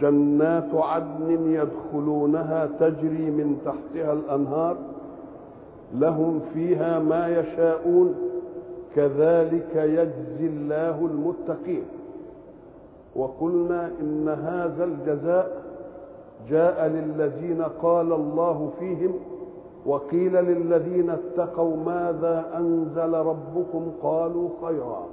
جنات 0.00 0.74
عدن 0.74 1.52
يدخلونها 1.52 2.68
تجري 2.80 3.30
من 3.30 3.58
تحتها 3.64 4.12
الأنهار 4.12 4.76
لهم 5.94 6.40
فيها 6.54 6.98
ما 6.98 7.28
يشاءون 7.28 8.14
كذلك 8.94 9.76
يجزي 9.76 10.46
الله 10.46 11.06
المتقين. 11.06 11.84
وقلنا 13.16 13.90
إن 14.00 14.28
هذا 14.28 14.84
الجزاء 14.84 15.62
جاء 16.50 16.86
للذين 16.86 17.62
قال 17.82 18.12
الله 18.12 18.70
فيهم 18.78 19.12
وقيل 19.86 20.32
للذين 20.32 21.10
اتقوا 21.10 21.76
ماذا 21.76 22.44
أنزل 22.56 23.12
ربكم 23.14 23.92
قالوا 24.02 24.48
خيرا. 24.62 25.06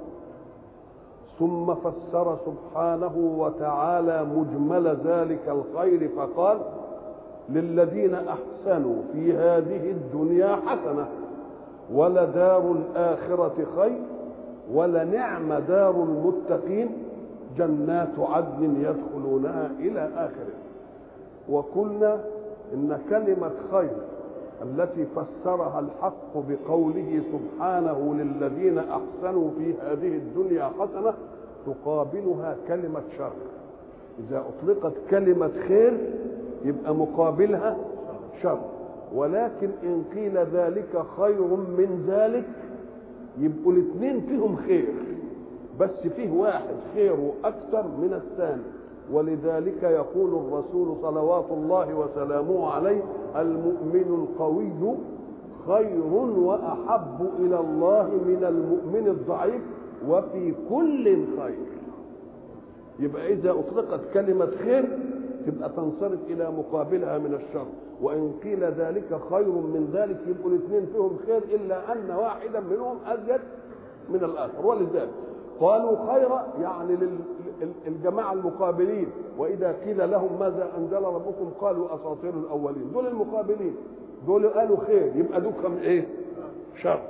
ثم 1.38 1.74
فسر 1.74 2.36
سبحانه 2.46 3.34
وتعالى 3.38 4.24
مجمل 4.24 4.96
ذلك 5.04 5.40
الخير 5.48 6.10
فقال 6.16 6.58
للذين 7.48 8.14
أحسنوا 8.14 8.96
في 9.12 9.32
هذه 9.32 9.90
الدنيا 9.90 10.56
حسنة 10.66 11.06
ولدار 11.92 12.72
الآخرة 12.72 13.54
خير 13.76 13.98
ولنعم 14.72 15.52
دار 15.52 15.90
المتقين 15.90 16.88
جنات 17.58 18.18
عدن 18.18 18.76
يدخلونها 18.80 19.70
إلى 19.78 20.08
آخره. 20.16 20.54
وقلنا 21.48 22.20
إن 22.74 22.98
كلمة 23.10 23.50
خير 23.72 23.90
التي 24.62 25.06
فسرها 25.06 25.80
الحق 25.80 26.34
بقوله 26.48 27.22
سبحانه 27.32 28.14
للذين 28.14 28.78
أحسنوا 28.78 29.50
في 29.58 29.74
هذه 29.82 30.16
الدنيا 30.16 30.70
حسنة 30.80 31.14
تقابلها 31.66 32.56
كلمة 32.68 33.02
شر. 33.18 33.32
إذا 34.18 34.44
أطلقت 34.48 34.92
كلمة 35.10 35.50
خير 35.68 35.98
يبقى 36.64 36.94
مقابلها 36.94 37.76
شر. 38.42 38.60
ولكن 39.14 39.70
إن 39.82 40.04
قيل 40.14 40.38
ذلك 40.38 41.04
خير 41.16 41.42
من 41.56 42.04
ذلك 42.08 42.44
يبقوا 43.38 43.72
الاثنين 43.72 44.20
فيهم 44.20 44.56
خير. 44.56 44.94
بس 45.80 45.90
فيه 46.16 46.30
واحد 46.30 46.74
خيره 46.94 47.32
أكثر 47.44 47.82
من 47.82 48.12
الثاني. 48.12 48.62
ولذلك 49.12 49.82
يقول 49.82 50.30
الرسول 50.34 50.96
صلوات 51.02 51.44
الله 51.50 51.94
وسلامه 51.94 52.70
عليه 52.70 53.02
المؤمن 53.36 54.26
القوي 54.28 54.96
خير 55.66 56.04
وأحب 56.38 57.28
إلى 57.38 57.60
الله 57.60 58.08
من 58.26 58.44
المؤمن 58.48 59.08
الضعيف 59.08 59.62
وفي 60.08 60.54
كل 60.70 61.04
خير. 61.40 61.66
يبقى 62.98 63.32
إذا 63.32 63.50
أطلقت 63.50 64.00
كلمة 64.14 64.46
خير 64.64 64.98
تبقى 65.46 65.68
تنصرف 65.68 66.18
إلى 66.28 66.50
مقابلها 66.50 67.18
من 67.18 67.34
الشر 67.34 67.66
وإن 68.02 68.32
قيل 68.42 68.64
ذلك 68.64 69.20
خير 69.30 69.48
من 69.48 69.90
ذلك 69.92 70.20
يبقوا 70.26 70.50
الاثنين 70.50 70.86
فيهم 70.86 71.16
خير 71.26 71.42
إلا 71.54 71.92
أن 71.92 72.10
واحدا 72.10 72.60
منهم 72.60 72.96
أزيد 73.06 73.40
من 74.10 74.24
الآخر. 74.24 74.66
ولذلك 74.66 75.10
قالوا 75.60 76.12
خيرا 76.12 76.46
يعني 76.62 76.96
للجماعة 77.86 78.32
المقابلين. 78.32 79.06
وإذا 79.38 79.74
قيل 79.84 80.10
لهم 80.10 80.28
ماذا 80.40 80.68
أنزل 80.78 81.02
ربكم 81.02 81.50
قالوا 81.60 81.94
أساطير 81.94 82.30
الأولين. 82.34 82.90
دول 82.92 83.06
المقابلين. 83.06 83.76
دول 84.26 84.48
قالوا 84.48 84.76
خير. 84.86 85.12
يبقى 85.16 85.40
دوكم 85.40 85.76
إيه؟ 85.82 86.06
شر. 86.82 87.00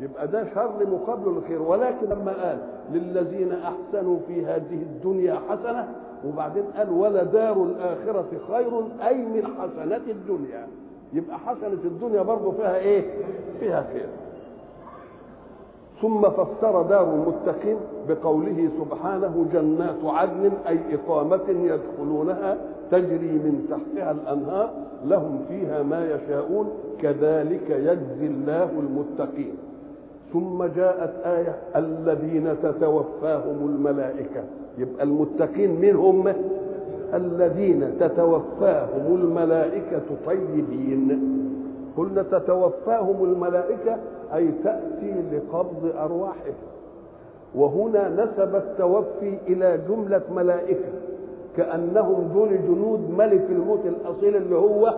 يبقى 0.00 0.28
ده 0.28 0.54
شر 0.54 0.86
مقابل 0.92 1.28
الخير. 1.28 1.62
ولكن 1.62 2.06
لما 2.06 2.32
قال 2.42 2.58
للذين 2.92 3.52
أحسنوا 3.52 4.18
في 4.26 4.46
هذه 4.46 4.82
الدنيا 4.82 5.40
حسنة 5.48 5.94
وبعدين 6.26 6.64
قال 6.76 6.90
ولدار 6.90 7.62
الآخرة 7.62 8.26
خير 8.48 8.82
أي 9.08 9.14
من 9.16 9.42
حسنات 9.60 10.02
الدنيا. 10.08 10.66
يبقى 11.12 11.38
حسنة 11.38 11.80
الدنيا 11.84 12.22
برضه 12.22 12.52
فيها 12.52 12.76
إيه؟ 12.76 13.10
فيها 13.60 13.86
خير. 13.92 14.08
ثم 16.02 16.22
فسر 16.22 16.82
دار 16.82 17.14
المتقين 17.14 17.76
بقوله 18.08 18.68
سبحانه 18.78 19.46
جنات 19.52 20.04
عدن 20.04 20.50
أي 20.68 20.78
إقامة 20.94 21.48
يدخلونها 21.48 22.56
تجري 22.90 23.32
من 23.32 23.66
تحتها 23.70 24.10
الأنهار 24.10 24.70
لهم 25.06 25.38
فيها 25.48 25.82
ما 25.82 26.06
يشاءون 26.06 26.68
كذلك 27.02 27.70
يجزي 27.70 28.26
الله 28.26 28.70
المتقين. 28.78 29.54
ثم 30.32 30.64
جاءت 30.64 31.12
آية 31.26 31.56
الذين 31.76 32.56
تتوفاهم 32.62 33.58
الملائكة. 33.76 34.44
يبقى 34.78 35.02
المتقين 35.04 35.80
من 35.80 35.96
هم؟ 35.96 36.32
الذين 37.14 37.90
تتوفاهم 38.00 39.14
الملائكة 39.14 40.02
طيبين. 40.26 41.20
قلنا 41.96 42.22
تتوفاهم 42.22 43.24
الملائكة 43.24 43.96
أي 44.34 44.50
تأتي 44.64 45.14
لقبض 45.32 45.92
ارواحهم 45.98 46.54
وهنا 47.54 48.08
نسب 48.08 48.54
التوفي 48.56 49.38
إلى 49.48 49.78
جملة 49.88 50.22
ملائكة 50.36 50.88
كأنهم 51.56 52.30
دول 52.34 52.48
جنود 52.62 53.10
ملك 53.18 53.46
الموت 53.50 53.80
الأصيل 53.86 54.36
اللي 54.36 54.56
هو 54.56 54.94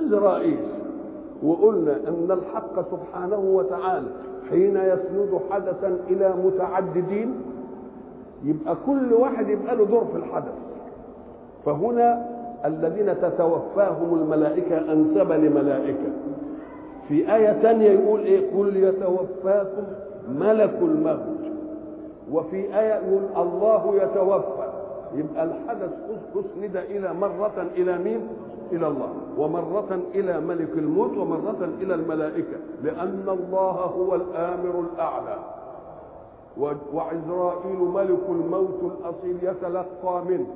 عزرائيل 0.00 0.58
وقلنا 1.42 1.96
إن 2.08 2.28
الحق 2.30 2.90
سبحانه 2.90 3.38
وتعالى 3.38 4.06
حين 4.50 4.76
يسند 4.76 5.40
حدثا 5.50 5.96
إلى 6.10 6.34
متعددين 6.44 7.34
يبقى 8.44 8.76
كل 8.86 9.12
واحد 9.12 9.48
يبقى 9.48 9.76
له 9.76 9.84
دور 9.84 10.04
في 10.12 10.16
الحدث. 10.18 10.52
فهنا 11.66 12.26
الذين 12.64 13.14
تتوفاهم 13.20 14.14
الملائكة 14.22 14.92
أنسب 14.92 15.32
لملائكة. 15.32 16.10
في 17.08 17.34
آية 17.34 17.52
ثانية 17.52 17.90
يقول 17.90 18.20
إيه؟ 18.20 18.56
قل 18.56 18.76
يتوفاكم 18.76 19.84
ملك 20.28 20.78
الموت. 20.82 21.52
وفي 22.32 22.56
آية 22.80 22.94
يقول 22.94 23.22
الله 23.36 23.94
يتوفى. 24.02 24.68
يبقى 25.14 25.44
الحدث 25.44 25.90
أسند 26.34 26.76
إلى 26.76 27.14
مرة 27.14 27.66
إلى 27.76 27.98
مين؟ 27.98 28.20
إلى 28.72 28.88
الله. 28.88 29.08
ومرة 29.38 30.00
إلى 30.14 30.40
ملك 30.40 30.70
الموت 30.76 31.16
ومرة 31.16 31.68
إلى 31.80 31.94
الملائكة. 31.94 32.56
لأن 32.84 33.24
الله 33.28 33.70
هو 33.70 34.14
الآمر 34.14 34.84
الأعلى. 34.92 35.36
وعزرائيل 36.94 37.78
ملك 37.94 38.22
الموت 38.28 38.80
الأصيل 38.82 39.36
يتلقى 39.42 40.24
منه. 40.28 40.46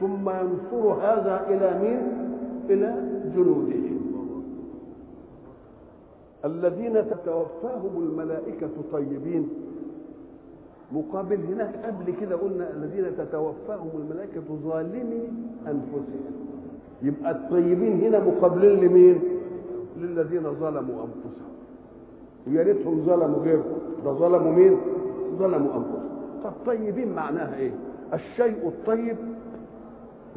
ثم 0.00 0.30
ينصر 0.30 0.92
هذا 1.02 1.40
إلى 1.48 1.78
مين؟ 1.82 2.28
إلى 2.70 2.94
جنوده. 3.36 3.87
الذين 6.44 6.92
تتوفاهم 7.10 8.02
الملائكة 8.02 8.68
طيبين 8.92 9.48
مقابل 10.92 11.36
هناك 11.36 11.74
قبل 11.86 12.14
كده 12.20 12.36
قلنا 12.36 12.70
الذين 12.70 13.16
تتوفاهم 13.18 13.88
الملائكة 13.94 14.42
ظالمي 14.64 15.28
أنفسهم 15.66 16.32
يبقى 17.02 17.30
الطيبين 17.30 18.00
هنا 18.00 18.24
مقابلين 18.24 18.80
لمين؟ 18.80 19.20
للذين 19.96 20.42
ظلموا 20.42 21.04
أنفسهم 21.04 21.48
ويا 22.46 22.62
ريتهم 22.62 23.02
ظلموا 23.06 23.38
غيرهم 23.38 23.78
ده 24.04 24.12
ظلموا 24.12 24.52
مين؟ 24.52 24.76
ظلموا 25.38 25.74
أنفسهم 25.76 26.08
طب 26.44 26.52
طيبين 26.66 27.12
معناها 27.12 27.56
إيه؟ 27.56 27.70
الشيء 28.14 28.68
الطيب 28.68 29.16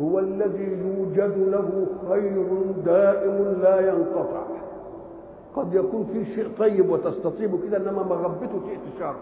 هو 0.01 0.19
الذي 0.19 0.63
يوجد 0.63 1.37
له 1.37 1.85
خير 2.09 2.45
دائم 2.85 3.61
لا 3.61 3.89
ينقطع 3.89 4.43
قد 5.55 5.73
يكون 5.73 6.09
في 6.13 6.25
شيء 6.35 6.47
طيب 6.59 6.89
وتستطيبه 6.89 7.59
كده 7.67 7.77
إنما 7.77 8.03
مغبته 8.03 8.47
تأتي 8.67 8.99
شر 8.99 9.15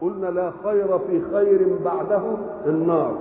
قلنا 0.00 0.26
لا 0.26 0.50
خير 0.64 0.98
في 0.98 1.20
خير 1.32 1.68
بعده 1.84 2.22
النار 2.66 3.16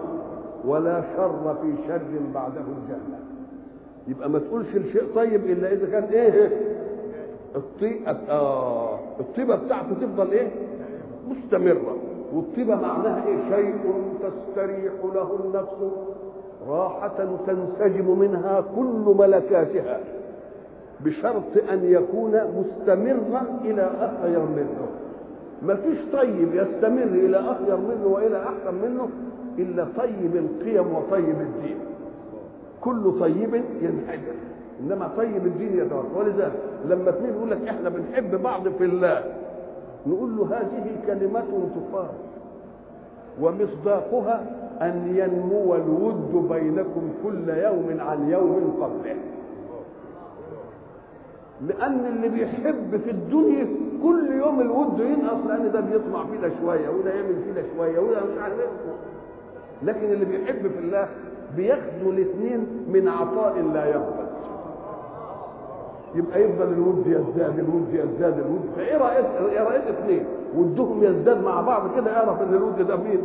ولا 0.66 1.04
شر 1.18 1.56
في 1.62 1.88
شر 1.88 2.02
بعده 2.34 2.62
الجنة 2.62 3.20
يبقى 4.08 4.30
ما 4.30 4.40
تقولش 4.40 4.76
الشيء 4.76 5.04
طيب 5.16 5.46
إلا 5.46 5.72
إذا 5.74 5.86
كان 5.92 6.04
إيه؟ 6.04 6.58
الطيبة 7.56 8.12
آه 8.30 9.00
الطيبة 9.20 9.56
بتاعته 9.56 9.94
تفضل 10.02 10.32
إيه؟ 10.32 10.48
مستمرة. 11.30 11.96
والطيبة 12.34 12.76
معناها 12.76 13.28
إيه؟ 13.28 13.38
شيء 13.56 13.76
تستريح 14.24 14.94
له 15.16 15.40
النفس 15.46 15.94
راحة 16.68 17.12
تنسجم 17.48 18.20
منها 18.20 18.62
كل 18.76 19.16
ملكاتها. 19.20 20.00
بشرط 21.06 21.70
أن 21.72 21.80
يكون 21.84 22.32
مستمرا 22.32 23.42
إلى 23.66 23.90
أخير 24.00 24.40
منه. 24.40 24.88
ما 25.62 25.76
فيش 25.76 25.98
طيب 26.14 26.56
يستمر 26.56 27.04
إلى 27.04 27.38
أخير 27.40 27.78
منه 27.78 28.08
وإلى 28.08 28.38
أحسن 28.44 28.76
منه 28.84 29.10
إلا 29.60 29.86
طيب 29.98 30.36
القيم 30.36 30.94
وطيب 30.96 31.36
الدين. 31.42 31.78
كل 32.82 33.20
طيب 33.20 33.54
ينحدر 33.82 34.36
إنما 34.82 35.10
طيب 35.18 35.46
الدين 35.48 35.78
يتوفى 35.78 36.18
ولذلك 36.20 36.52
لما 36.86 37.10
اثنين 37.10 37.34
يقول 37.34 37.52
لك 37.52 37.68
إحنا 37.68 37.90
بنحب 37.90 38.42
بعض 38.42 38.68
في 38.68 38.84
الله 38.86 39.24
نقول 40.08 40.38
له 40.38 40.46
هذه 40.46 40.96
كلمة 41.08 41.44
تقال 41.76 42.08
ومصداقها 43.42 44.44
أن 44.82 45.16
ينمو 45.16 45.76
الود 45.76 46.48
بينكم 46.52 47.10
كل 47.24 47.50
يوم 47.50 47.98
عن 48.00 48.30
يوم 48.30 48.78
قبله. 48.82 49.16
لأن 51.68 52.06
اللي 52.06 52.30
بيحب 52.30 52.98
في 53.06 53.12
الدنيا 53.12 53.68
كل 54.04 54.32
يوم 54.32 54.62
الود 54.62 55.00
ينقص 55.00 55.48
لأن 55.48 55.72
ده 55.72 55.80
بيطمع 55.80 56.26
فيه 56.26 56.40
ده 56.48 56.52
شوية 56.62 56.90
وده 56.90 57.14
يعمل 57.14 57.36
فيه 57.46 57.52
ده 57.62 57.64
شوية 57.78 58.00
وده 58.00 58.20
مش 58.20 58.42
عارف 58.42 58.60
إيه. 58.60 58.68
لكن 59.84 60.12
اللي 60.14 60.26
بيحب 60.26 60.68
في 60.68 60.80
الله 60.80 61.08
بياخدوا 61.56 62.12
الاثنين 62.12 62.68
من 62.94 63.08
عطاء 63.08 63.62
لا 63.74 63.86
ينفد 63.86 64.34
يبقى 66.16 66.42
يفضل 66.42 66.68
الود 66.74 67.04
يزداد 67.08 67.60
الود 67.60 67.88
يزداد 67.94 68.40
الود 68.40 68.62
فايه 68.76 68.98
إيه 69.52 69.64
رايك 69.64 69.84
اثنين 69.84 70.26
ودهم 70.58 71.04
يزداد 71.04 71.44
مع 71.44 71.62
بعض 71.62 71.96
كده 71.96 72.18
اعرف 72.18 72.42
إن 72.42 72.54
الود 72.54 72.88
ده 72.88 72.96
مين؟ 72.96 73.22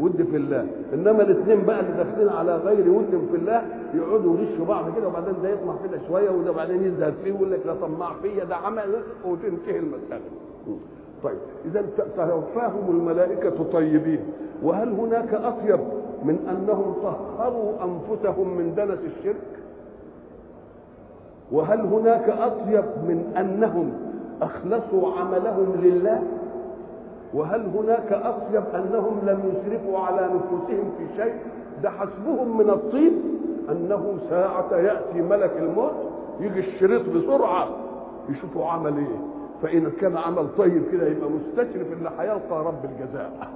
ود 0.00 0.22
في 0.30 0.36
الله. 0.36 0.66
إنما 0.94 1.22
الاثنين 1.22 1.64
بقى 1.66 1.80
اللي 1.80 1.92
داخلين 2.04 2.28
على 2.28 2.56
غير 2.56 2.90
ود 2.90 3.22
في 3.30 3.36
الله 3.36 3.62
يقعدوا 3.94 4.36
يغشوا 4.38 4.64
بعض 4.66 4.84
كده 4.96 5.08
وبعدين 5.08 5.34
ده 5.42 5.48
يطمع 5.48 5.74
كده 5.84 5.98
شوية 6.08 6.30
وده 6.30 6.52
بعدين 6.52 6.84
يزهد 6.84 7.14
فيه 7.24 7.32
ويقول 7.32 7.52
لك 7.52 7.60
ده 7.66 7.74
طماع 7.74 8.12
فيا 8.22 8.44
ده 8.44 8.56
عمل 8.56 9.02
وتنتهي 9.26 9.78
المسألة. 9.78 10.20
طيب 11.24 11.38
إذا 11.64 11.84
توفاهم 12.16 12.90
الملائكة 12.90 13.64
طيبين. 13.72 14.20
وهل 14.62 14.88
هناك 14.92 15.34
أطيب 15.34 15.80
من 16.24 16.38
أنهم 16.50 16.94
طهروا 17.02 17.72
أنفسهم 17.84 18.56
من 18.56 18.74
دنس 18.74 18.98
الشرك؟ 19.18 19.42
وهل 21.52 21.80
هناك 21.80 22.28
أطيب 22.28 22.84
من 23.08 23.32
أنهم 23.38 23.92
أخلصوا 24.42 25.12
عملهم 25.20 25.74
لله؟ 25.82 26.22
وهل 27.34 27.66
هناك 27.74 28.12
اطيب 28.12 28.62
أنهم 28.74 29.18
لم 29.26 29.40
يسرفوا 29.52 29.98
على 29.98 30.26
نفوسهم 30.34 30.92
في 30.98 31.16
شيء؟ 31.22 31.34
ده 31.82 31.90
حسبهم 31.90 32.58
من 32.58 32.70
الطيب 32.70 33.12
أنه 33.70 34.18
ساعة 34.30 34.72
يأتي 34.76 35.22
ملك 35.22 35.52
الموت 35.58 35.92
يجي 36.40 36.60
الشريط 36.60 37.02
بسرعة 37.08 37.68
يشوفوا 38.28 38.66
عمل 38.66 38.96
إيه؟ 38.98 39.16
فإن 39.62 39.90
كان 40.00 40.16
عمل 40.16 40.46
طيب 40.58 40.82
كده 40.92 41.06
يبقى 41.06 41.30
مستشرف 41.30 41.92
اللي 41.92 42.10
هيلقى 42.18 42.64
رب 42.64 42.84
الجزاء. 42.84 43.48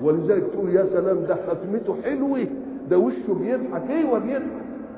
ولذلك 0.00 0.44
تقول 0.52 0.68
يا 0.74 0.86
سلام 0.92 1.18
ده 1.28 1.36
ختمته 1.48 1.96
حلوة 2.04 2.46
ده 2.90 2.98
وشه 2.98 3.34
بيضحك. 3.40 3.90
أيوه 3.90 4.18
بيضحك؟ 4.18 4.42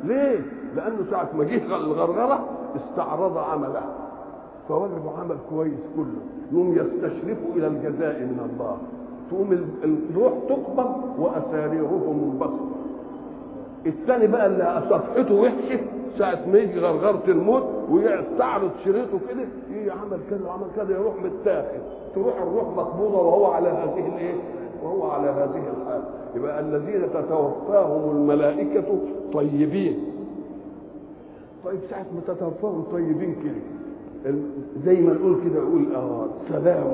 ليه؟ 0.05 0.41
لأنه 0.77 0.97
ساعة 1.11 1.29
ما 1.39 1.45
جه 1.45 1.77
الغرغرة 1.77 2.45
استعرض 2.77 3.39
عمله. 3.39 3.83
فوجدوا 4.71 5.11
عمل 5.21 5.37
كويس 5.51 5.81
كله. 5.97 6.21
يوم 6.53 6.73
يستشرفوا 6.73 7.51
إلى 7.57 7.67
الجزاء 7.67 8.21
من 8.21 8.51
الله. 8.53 8.77
تقوم 9.31 9.69
الروح 9.85 10.33
تقبض 10.49 10.95
وأساريرهم 11.19 12.29
منبسطة. 12.29 12.69
الثاني 13.87 14.27
بقى 14.27 14.47
اللي 14.47 14.83
صفحته 14.91 15.35
وحشة 15.35 15.81
ساعة 16.19 16.39
ما 16.53 16.59
يجي 16.59 16.79
غرغرة 16.81 17.23
الموت 17.29 17.63
ويستعرض 17.91 18.71
شريطه 18.85 19.19
كده 19.29 19.45
إيه 19.73 19.93
عمل 19.93 20.19
كذا 20.31 20.47
وعمل 20.47 20.67
كذا 20.77 20.95
يروح 20.95 21.15
متاخد. 21.23 21.81
تروح 22.15 22.43
الروح 22.43 22.69
مقبوضة 22.77 23.19
وهو 23.19 23.47
على 23.47 23.69
هذه 23.69 24.07
الإيه؟ 24.15 24.35
وهو 24.83 25.11
على 25.11 25.31
هذه 25.31 25.63
الحال. 25.77 26.03
يبقى 26.37 26.61
الذين 26.61 27.03
تتوفاهم 27.15 28.11
الملائكة 28.17 28.99
طيبين. 29.33 29.99
طيب 31.65 31.81
ساعة 31.91 32.07
ما 32.15 32.35
تتوفاهم 32.35 32.83
طيبين 32.93 33.35
كده 33.45 33.80
زي 34.87 35.01
ما 35.01 35.13
نقول 35.13 35.37
كده 35.45 35.61
نقول 35.63 35.95
آه 35.95 36.27
سلام. 36.49 36.85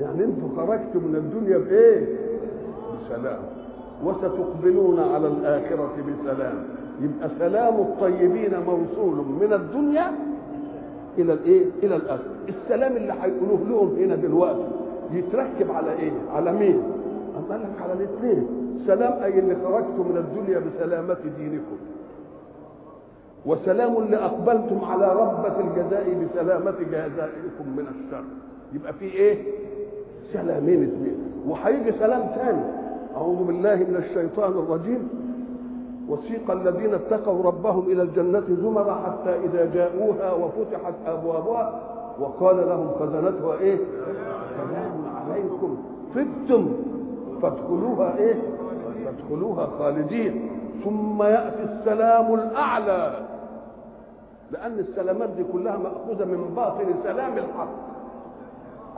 يعني 0.00 0.24
أنتوا 0.24 0.48
خرجتوا 0.56 1.00
من 1.00 1.14
الدنيا 1.16 1.58
بإيه؟ 1.58 2.06
بسلام. 3.06 3.38
وستقبلون 4.04 5.00
على 5.00 5.28
الآخرة 5.28 5.90
بسلام. 6.22 6.54
يبقى 7.02 7.30
سلام 7.38 7.74
الطيبين 7.74 8.52
موصول 8.66 9.16
من 9.40 9.52
الدنيا 9.52 10.12
إلى 11.18 11.32
الإيه؟ 11.32 11.64
إلى 11.82 11.96
الآخرة. 11.96 12.32
السلام 12.48 12.96
اللي 12.96 13.12
هيقولوه 13.22 13.60
لهم 13.68 13.94
هنا 13.96 14.16
دلوقتي 14.16 14.64
يتركب 15.12 15.70
على 15.70 15.92
إيه؟ 15.92 16.12
على 16.32 16.52
مين؟ 16.52 16.82
قال 17.50 17.60
لك 17.60 17.82
على 17.82 17.92
الاثنين 17.92 18.46
سلام 18.86 19.22
أي 19.22 19.38
اللي 19.38 19.56
خرجتم 19.64 20.08
من 20.10 20.16
الدنيا 20.16 20.58
بسلامة 20.60 21.16
دينكم. 21.38 21.76
وسلام 23.46 23.96
اللي 23.96 24.16
اقبلتم 24.16 24.84
على 24.84 25.08
ربة 25.12 25.60
الجزاء 25.60 26.14
بسلامة 26.24 26.74
جزائكم 26.90 27.66
من 27.76 27.86
الشر. 27.94 28.24
يبقى 28.72 28.92
في 28.92 29.04
إيه؟ 29.04 29.42
سلامين 30.32 30.82
اثنين 30.82 31.16
وهيجي 31.48 31.92
سلام 31.98 32.22
ثاني 32.34 32.62
أعوذ 33.16 33.44
بالله 33.44 33.74
من 33.74 33.96
الشيطان 33.96 34.52
الرجيم. 34.52 35.08
وسيق 36.08 36.50
الذين 36.50 36.94
اتقوا 36.94 37.42
ربهم 37.42 37.92
إلى 37.92 38.02
الجنة 38.02 38.42
زمرا 38.48 38.94
حتى 38.94 39.36
إذا 39.44 39.70
جاءوها 39.74 40.32
وفتحت 40.32 40.94
أبوابها 41.06 41.80
وقال 42.20 42.56
لهم 42.56 42.90
خزنتها 43.00 43.58
إيه؟ 43.60 43.78
سلام 44.56 45.04
عليكم. 45.16 45.76
طبتم 46.14 46.72
فادخلوها 47.42 48.16
إيه؟ 48.18 48.34
فادخلوها 49.04 49.66
خالدين. 49.66 50.50
ثم 50.84 51.22
يأتي 51.22 51.62
السلام 51.62 52.34
الأعلى. 52.34 53.16
لأن 54.54 54.78
السلامات 54.78 55.28
دي 55.28 55.44
كلها 55.52 55.76
مأخوذة 55.76 56.24
من 56.24 56.52
باطن 56.56 56.84
سلام 57.04 57.38
الحق. 57.38 57.68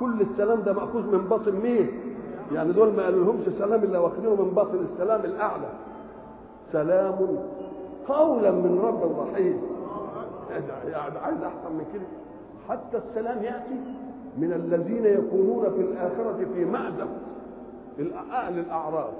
كل 0.01 0.21
السلام 0.21 0.61
ده 0.63 0.73
مأخوذ 0.73 1.03
من 1.03 1.29
باطن 1.31 1.53
مين؟ 1.53 1.89
يعني 2.53 2.73
دول 2.73 2.93
ما 2.93 3.03
قالوا 3.05 3.25
لهمش 3.25 3.45
سلام 3.59 3.85
إلا 3.85 3.99
واخدينه 3.99 4.35
من 4.35 4.51
باطن 4.57 4.87
السلام 4.93 5.21
الأعلى. 5.25 5.69
سلام 6.73 7.39
قولا 8.09 8.51
من 8.51 8.81
رب 8.85 9.21
رحيم. 9.21 9.63
يعني 10.91 11.19
عايز 11.19 11.43
أحسن 11.43 11.73
من 11.73 11.85
كده. 11.95 12.07
حتى 12.69 12.97
السلام 13.09 13.43
يأتي 13.43 13.81
من 14.39 14.53
الذين 14.53 15.05
يكونون 15.05 15.65
في 15.77 15.81
الآخرة 15.81 16.47
في 16.55 16.65
مأزق. 16.65 17.09
أهل 18.33 18.59
الأعراف. 18.59 19.11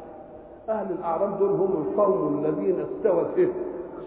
أهل 0.69 0.87
الأعراف 0.93 1.39
دول 1.39 1.51
هم 1.51 1.85
القوم 1.87 2.45
الذين 2.45 2.81
استوت؟ 2.81 3.49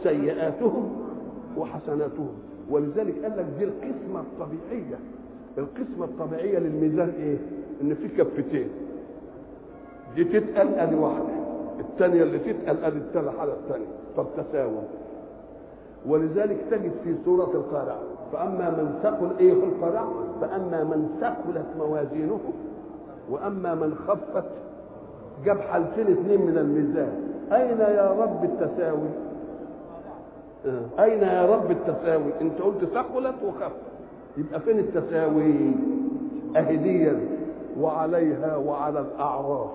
سيئاتهم 0.04 1.09
وحسناتهم 1.58 2.30
ولذلك 2.70 3.24
قال 3.24 3.38
لك 3.38 3.46
دي 3.60 3.64
القسمة 3.64 4.20
الطبيعية. 4.20 5.00
القسمة 5.58 6.06
الطبيعية 6.06 6.60
للميزان 6.60 7.10
إيه؟ 7.20 7.38
إن 7.82 7.94
في 7.96 8.08
كفتين. 8.08 8.68
دي 10.16 10.24
تتقل 10.24 10.68
أدي 10.68 10.96
واحدة. 10.96 11.40
الثانية 11.80 12.24
اللي 12.24 12.40
تتقل 12.40 12.84
أدي 12.84 12.98
الثانية 12.98 13.30
حاله 13.32 13.54
الثانية 13.54 13.86
فبتساوم 14.18 14.84
ولذلك 16.08 16.58
تجد 16.72 16.92
في 17.04 17.16
سورة 17.26 17.52
القارعة 17.54 18.00
فأما 18.34 18.70
من 18.70 19.00
ثقل 19.04 19.30
إيه 19.40 19.54
في 19.54 19.64
القارعة؟ 19.66 20.10
فأما 20.42 20.84
من 20.84 21.18
ثقلت 21.22 21.66
موازينه 21.78 22.40
وأما 23.30 23.76
من 23.76 23.96
خفت 24.08 24.46
جاب 25.46 25.60
حالتين 25.60 26.08
اثنين 26.08 26.42
من 26.46 26.58
الميزان. 26.58 27.12
أين 27.52 27.80
يا 27.80 28.12
رب 28.20 28.44
التساوي؟ 28.44 29.10
أين 31.00 31.20
يا 31.20 31.46
رب 31.46 31.72
التساوي؟ 31.72 32.32
انت 32.42 32.62
قلت 32.62 32.86
ثقلت 32.86 33.36
وخفت 33.46 33.82
يبقى 34.38 34.60
فين 34.60 34.80
التساوي؟ 34.80 35.72
اهديا 36.58 37.20
وعليها 37.80 38.56
وعلى 38.58 39.00
الأعراف. 39.00 39.72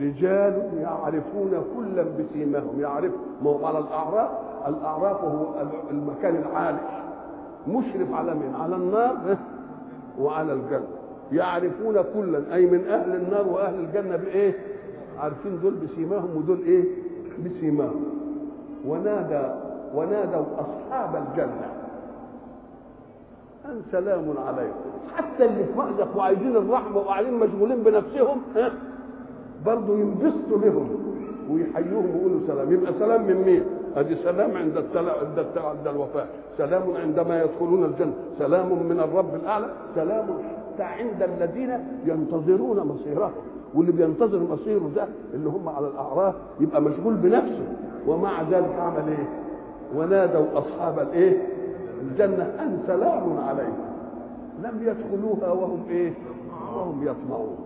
رجال 0.00 0.70
يعرفون 0.80 1.50
كلا 1.76 2.02
بسيماهم. 2.02 2.80
يعرف 2.80 3.12
ما 3.42 3.50
هو 3.50 3.66
على 3.66 3.78
الأعراف؟ 3.78 4.30
الأعراف 4.68 5.24
هو 5.24 5.46
المكان 5.90 6.36
العالي. 6.36 6.78
مشرف 7.68 8.12
على 8.12 8.34
من 8.34 8.54
على 8.60 8.76
النار 8.76 9.36
وعلى 10.20 10.52
الجنة. 10.52 10.88
يعرفون 11.32 11.94
كلا. 12.14 12.54
أي 12.54 12.66
من 12.66 12.84
أهل 12.88 13.16
النار 13.16 13.48
وأهل 13.48 13.74
الجنة 13.74 14.16
بإيه؟ 14.16 14.54
عارفين 15.18 15.60
دول 15.62 15.74
بسيماهم 15.74 16.36
ودول 16.36 16.60
إيه؟ 16.66 16.84
بسيماهم. 17.44 18.04
ونادى 18.86 19.69
ونادوا 19.94 20.44
أصحاب 20.58 21.16
الجنة 21.16 21.68
أن 23.66 23.82
سلام 23.92 24.34
عليكم 24.46 24.90
حتى 25.16 25.44
اللي 25.44 25.64
في 25.64 25.72
مأزق 25.78 26.16
وعايزين 26.16 26.56
الرحمة 26.56 26.96
وقاعدين 26.96 27.34
مشغولين 27.34 27.82
بنفسهم 27.82 28.38
ها 28.56 28.72
برضه 29.66 29.98
ينبسطوا 29.98 30.58
بهم 30.58 30.88
ويحيوهم 31.50 32.10
ويقولوا 32.16 32.40
سلام 32.46 32.72
يبقى 32.72 32.92
سلام 32.98 33.26
من 33.26 33.34
مين؟ 33.46 33.62
ادي 33.96 34.14
سلام 34.16 34.56
عند. 34.56 34.76
عند. 34.96 35.46
عند 35.56 35.86
الوفاه 35.88 36.26
سلام 36.58 36.82
عندما 36.96 37.42
يدخلون 37.42 37.84
الجنة 37.84 38.12
سلام 38.38 38.66
من 38.88 39.00
الرب 39.00 39.34
الأعلى 39.34 39.66
سلام 39.94 40.26
حتى 40.26 40.82
عند 40.82 41.22
الذين 41.22 41.70
ينتظرون 42.04 42.78
مصيرهم 42.86 43.32
واللي 43.74 43.92
بينتظر 43.92 44.38
مصيره 44.50 44.90
ده 44.96 45.04
اللي 45.34 45.48
هم 45.48 45.68
على 45.68 45.86
الأعراف 45.88 46.34
يبقى 46.60 46.82
مشغول 46.82 47.14
بنفسه 47.14 47.66
ومع 48.06 48.42
ذلك 48.42 48.74
عمل 48.78 49.08
إيه؟ 49.08 49.28
ونادوا 49.96 50.46
أصحاب 50.58 50.98
الإيه؟ 50.98 51.42
الجنة 52.02 52.42
أن 52.44 52.78
سلام 52.86 53.38
عليكم 53.38 53.90
لم 54.62 54.82
يدخلوها 54.82 55.52
وهم 55.52 55.80
إيه؟ 55.88 56.12
وهم 56.74 57.02
يطمعون 57.06 57.56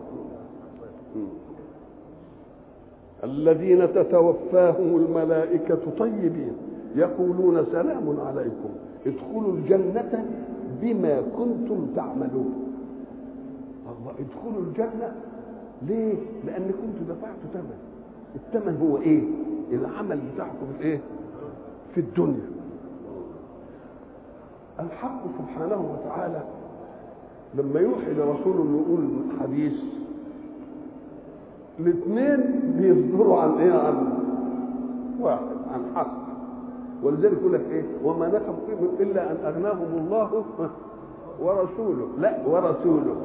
الذين 3.25 3.93
تتوفاهم 3.95 4.97
الملائكة 4.97 5.79
طيبين 5.99 6.53
يقولون 6.97 7.65
سلام 7.73 8.17
عليكم 8.27 8.71
ادخلوا 9.07 9.53
الجنة 9.53 10.25
بما 10.83 11.23
كنتم 11.37 11.87
تعملون 11.97 12.55
الله 13.87 14.13
ادخلوا 14.13 14.63
الجنة 14.69 15.13
ليه؟ 15.83 16.15
لأن 16.47 16.63
كنتم 16.71 17.05
دفعتوا 17.15 17.49
ثمن 17.55 17.77
الثمن 18.35 18.77
هو 18.83 18.99
إيه؟ 18.99 19.23
العمل 19.73 20.19
بتاعكم 20.35 20.67
إيه؟ 20.81 21.01
في 21.95 22.01
الدنيا. 22.01 22.47
الحق 24.81 25.23
سبحانه 25.39 25.95
وتعالى 25.95 26.43
لما 27.55 27.81
يوحي 27.81 28.15
لرسوله 28.15 28.63
انه 28.63 28.83
يقول 28.87 29.09
حديث 29.41 29.73
الاثنين 31.81 32.61
بيصدروا 32.79 33.41
عن 33.41 33.59
إيه؟ 33.59 33.73
عن 33.73 34.13
واحد 35.21 35.47
عن 35.75 35.97
حق. 35.97 36.25
ولذلك 37.03 37.33
يقول 37.33 37.53
لك 37.53 37.65
إيه؟ 37.71 37.85
وما 38.05 38.29
نقم 38.29 38.55
فيهم 38.67 38.89
إلا 39.11 39.31
أن 39.31 39.37
أغناهم 39.45 39.99
الله 39.99 40.45
ورسوله. 41.41 42.09
لا 42.19 42.39
ورسوله. 42.47 43.17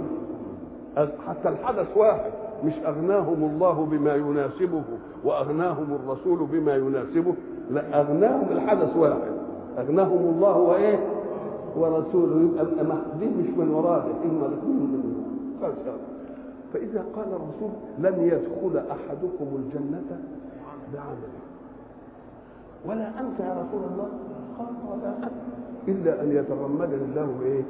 حتى 1.28 1.50
الحدث 1.50 1.98
واحد 1.98 2.32
مش 2.66 2.74
أغناهم 2.86 3.44
الله 3.44 3.88
بما 3.92 4.16
يناسبه 4.16 4.84
وأغناهم 5.24 5.94
الرسول 6.04 6.48
بما 6.52 6.76
يناسبه. 6.76 7.34
لا 7.70 8.02
أغناهم 8.02 8.48
الحدث 8.52 8.98
واحد 8.98 9.32
أغناهم 9.78 10.34
الله 10.36 10.58
وإيه؟ 10.58 11.00
ورسوله. 11.78 12.42
يبقى 12.42 12.96
دي 13.20 13.26
مش 13.26 13.50
من 13.58 13.72
وراه 13.72 14.04
اما 14.26 14.46
الاثنين 14.46 14.90
فإذا 16.74 17.06
قال 17.16 17.26
الرسول 17.28 17.70
لن 18.00 18.14
يدخل 18.24 18.78
أحدكم 18.92 19.46
الجنة 19.56 20.20
بعمله 20.94 21.40
ولا 22.86 23.08
أنت 23.20 23.40
يا 23.40 23.54
رسول 23.54 23.82
الله؟ 23.92 24.10
قال 24.60 24.68
ولا 24.92 25.14
أنت 25.24 25.32
إلا 25.88 26.24
أن 26.24 26.32
يتغمدني 26.32 26.96
الله 26.96 27.28
بإيه 27.40 27.64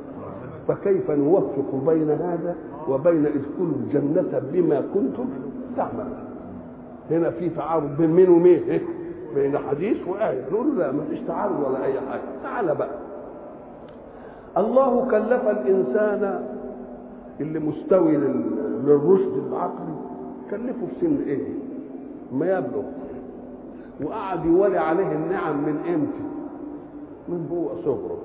فكيف 0.68 1.12
نوفق 1.12 1.76
بين 1.88 2.10
هذا 2.12 2.56
وبين 2.90 3.26
ادخلوا 3.26 3.76
الجنة 3.84 4.42
بما 4.54 4.82
كنتم 4.94 5.26
تعملون؟ 5.78 6.20
هنا 7.12 7.30
في 7.30 7.50
تعارض 7.50 7.98
بين 7.98 8.10
مين 8.10 8.30
ومين 8.30 8.64
إيه؟ 8.64 8.82
بين 9.36 9.58
حديث 9.58 10.08
وآية. 10.08 10.46
نقول 10.52 10.80
لا 10.80 10.92
ما 10.92 11.04
فيش 11.10 11.20
تعارض 11.20 11.60
ولا 11.60 11.86
أي 11.86 11.94
حاجة. 11.94 12.22
تعال 12.44 12.76
بقى. 12.76 12.90
الله 14.58 15.08
كلف 15.12 15.48
الإنسان 15.48 16.44
اللي 17.40 17.60
مستوي 17.60 18.18
للرشد 18.84 19.44
العقلي 19.48 19.96
كلفه 20.52 20.86
في 20.86 21.06
سن 21.08 21.18
إيه؟ 21.28 21.48
ما 22.34 22.46
يبلغ. 22.58 22.84
وقعد 24.04 24.46
يولي 24.46 24.78
عليه 24.78 25.12
النعم 25.12 25.58
من 25.66 25.78
إمتى؟ 25.94 26.30
من 27.30 27.48
هو 27.52 27.82
صغره. 27.86 28.18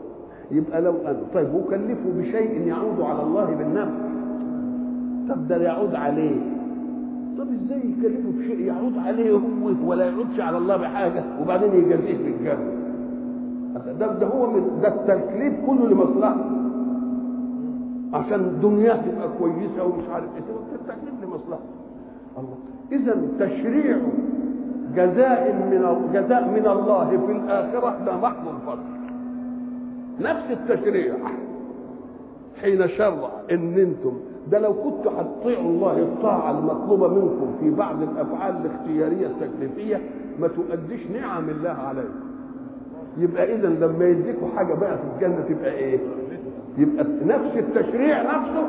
يبقى 0.51 0.81
لو 0.81 0.93
أن 1.07 1.23
طيب 1.35 1.55
وكلفه 1.55 2.11
بشيء 2.17 2.67
يعود 2.67 3.01
على 3.01 3.23
الله 3.23 3.45
بالنفع 3.45 4.05
طب 5.29 5.49
ده 5.49 5.57
يعود 5.57 5.95
عليه. 5.95 6.54
طب 7.39 7.47
إزاي 7.65 7.79
يكلفه 7.91 8.39
بشيء 8.39 8.61
يعود 8.61 8.99
عليه 8.99 9.33
هو 9.33 9.89
ولا 9.91 10.05
يعودش 10.05 10.41
على 10.41 10.59
الله 10.59 10.77
بحاجة 10.77 11.25
وبعدين 11.43 11.75
يجازيه 11.75 12.17
بالجنه 12.17 12.75
ده 13.99 14.13
ده 14.13 14.27
هو 14.27 14.51
من 14.51 14.81
ده 14.83 14.89
التكليف 14.89 15.55
كله 15.67 15.89
لمصلحته 15.89 16.51
عشان 18.13 18.59
دنياه 18.63 18.97
تبقى 18.97 19.29
كويسة 19.39 19.85
ومش 19.85 20.05
عارف 20.13 20.25
إيه 20.25 20.75
التكليف 20.75 21.15
لمصلحته 21.23 21.75
الله. 22.39 22.57
اذا 22.93 23.23
تشريع 23.47 23.99
جزاء 24.95 25.53
من 25.71 26.11
جزاء 26.13 26.49
من 26.49 26.67
الله 26.67 27.09
في 27.27 27.33
الآخرة 27.33 28.05
ده 28.07 28.17
محض 28.17 28.49
الفضل 28.49 28.95
نفس 30.21 30.45
التشريع. 30.51 31.15
حين 32.63 32.89
شرع 32.89 33.31
إن 33.51 33.75
أنتم 33.79 34.13
ده 34.51 34.59
لو 34.59 34.73
كنتوا 34.75 35.13
هتطيعوا 35.21 35.63
الله 35.71 35.99
الطاعة 35.99 36.51
المطلوبة 36.51 37.09
منكم 37.09 37.47
في 37.61 37.71
بعض 37.71 38.03
الأفعال 38.03 38.55
الاختيارية 38.57 39.27
التكليفية 39.27 40.01
ما 40.41 40.49
تؤديش 40.49 41.07
نعم 41.11 41.49
الله 41.49 41.71
عليكم. 41.71 42.25
يبقى 43.19 43.55
اذا 43.55 43.69
لما 43.69 44.05
يديكوا 44.05 44.49
حاجة 44.57 44.75
بقى 44.75 44.99
في 44.99 45.05
الجنة 45.15 45.41
تبقى 45.49 45.73
إيه؟ 45.73 45.99
يبقى 46.79 47.05
نفس 47.27 47.57
التشريع 47.57 48.23
نفسه؟ 48.23 48.67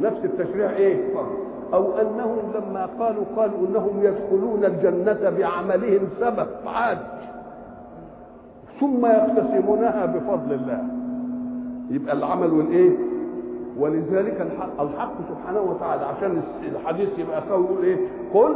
نفس 0.00 0.24
التشريع 0.24 0.70
إيه؟ 0.70 1.04
أو 1.74 1.92
أنهم 1.98 2.38
لما 2.54 2.86
قالوا 2.86 3.24
قالوا 3.36 3.66
إنهم 3.68 4.00
يدخلون 4.02 4.64
الجنة 4.64 5.30
بعملهم 5.38 6.00
سبب 6.20 6.46
عاد. 6.66 6.98
ثم 8.80 9.06
يقتسمونها 9.06 10.06
بفضل 10.06 10.52
الله. 10.52 10.82
يبقى 11.90 12.12
العمل 12.16 12.52
والإيه؟ 12.52 12.90
ولذلك 13.80 14.40
الحق, 14.40 14.80
الحق 14.80 15.12
سبحانه 15.28 15.60
وتعالى 15.60 16.04
عشان 16.04 16.42
الحديث 16.62 17.08
يبقى 17.18 17.42
قوي 17.50 17.64
يقول 17.64 17.84
إيه؟ 17.84 17.96
قل 18.34 18.54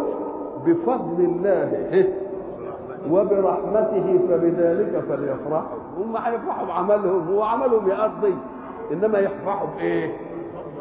بفضل 0.67 1.25
الله؟ 1.25 2.05
وبرحمته 3.11 4.19
فبذلك 4.29 5.05
فليفرحوا 5.09 5.79
هم 5.99 6.17
هيفرحوا 6.17 6.67
بعملهم 6.67 7.29
هو 7.29 7.43
عملهم 7.43 7.89
يقضي. 7.89 8.35
إنما 8.93 9.19
يفرحوا 9.19 9.69
بإيه؟ 9.79 10.17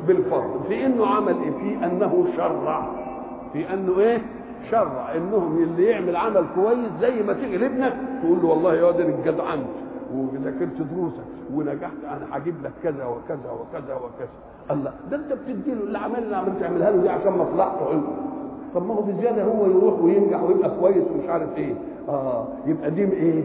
بالفضل. 0.07 0.59
في 0.67 0.85
إنه 0.85 1.05
عمل 1.07 1.35
إيه؟ 1.43 1.51
في 1.51 1.85
أنه 1.85 2.25
شرع. 2.37 2.85
في 3.53 3.73
أنه 3.73 3.99
إيه؟ 3.99 4.21
شرع. 4.71 5.15
إنهم 5.15 5.57
اللي 5.63 5.83
يعمل 5.85 6.15
عمل 6.15 6.45
كويس 6.55 6.89
زي 7.01 7.23
ما 7.23 7.33
تيجي 7.33 7.57
لابنك 7.57 7.93
تقول 8.23 8.37
له 8.41 8.47
والله 8.47 8.75
يا 8.75 8.83
واد 8.83 8.99
اتجدعنت 9.01 9.67
وذاكرت 10.15 10.81
دروسك 10.95 11.23
ونجحت 11.55 11.97
أنا 12.07 12.37
هجيب 12.37 12.55
لك 12.63 12.71
كذا 12.83 13.05
وكذا 13.05 13.51
وكذا 13.51 13.95
وكذا. 13.95 14.29
الله 14.71 14.91
ده 15.11 15.17
أنت 15.17 15.33
بتدي 15.33 15.71
له 15.73 15.83
اللي 15.83 15.97
عملت 15.97 16.59
تعملها 16.59 16.91
له 16.91 17.01
دي 17.01 17.09
عشان 17.09 17.31
مصلحته 17.33 17.89
عنده. 17.89 18.07
طب 18.75 18.87
ما 18.87 18.93
هو 18.93 19.01
بزيادة 19.01 19.43
هو 19.43 19.65
يروح 19.65 19.99
وينجح 20.01 20.43
ويبقى 20.43 20.71
كويس 20.79 21.03
ومش 21.15 21.29
عارف 21.29 21.57
إيه. 21.57 21.73
آه 22.09 22.45
يبقى 22.65 22.91
دي 22.91 23.01
إيه؟ 23.03 23.43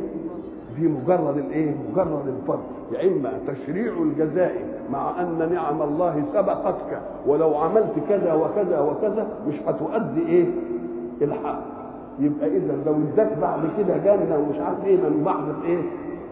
دي 0.77 0.89
مجرد 0.89 1.39
الإيه؟ 1.39 1.75
مجرد 1.93 2.29
الفرض. 2.41 2.63
يا 2.93 3.09
إما 3.09 3.33
تشريع 3.47 3.93
الجزاء 4.03 4.55
مع 4.93 5.21
أن 5.21 5.49
نعم 5.55 5.83
الله 5.83 6.25
سبقتك 6.35 7.01
ولو 7.27 7.55
عملت 7.57 7.93
كذا 8.09 8.35
وكذا 8.35 8.81
وكذا 8.81 9.27
مش 9.49 9.55
هتؤدي 9.67 10.27
إيه؟ 10.27 10.47
الحق 11.23 11.61
يبقى 12.21 12.47
اذا 12.57 12.77
لو 12.87 12.95
إداك 13.13 13.39
بعد 13.41 13.61
كده 13.79 13.97
جنه 13.97 14.39
ومش 14.39 14.59
عارف 14.61 14.85
إيه 14.85 14.97
من 14.97 15.23
محض 15.25 15.65
إيه؟ 15.65 15.83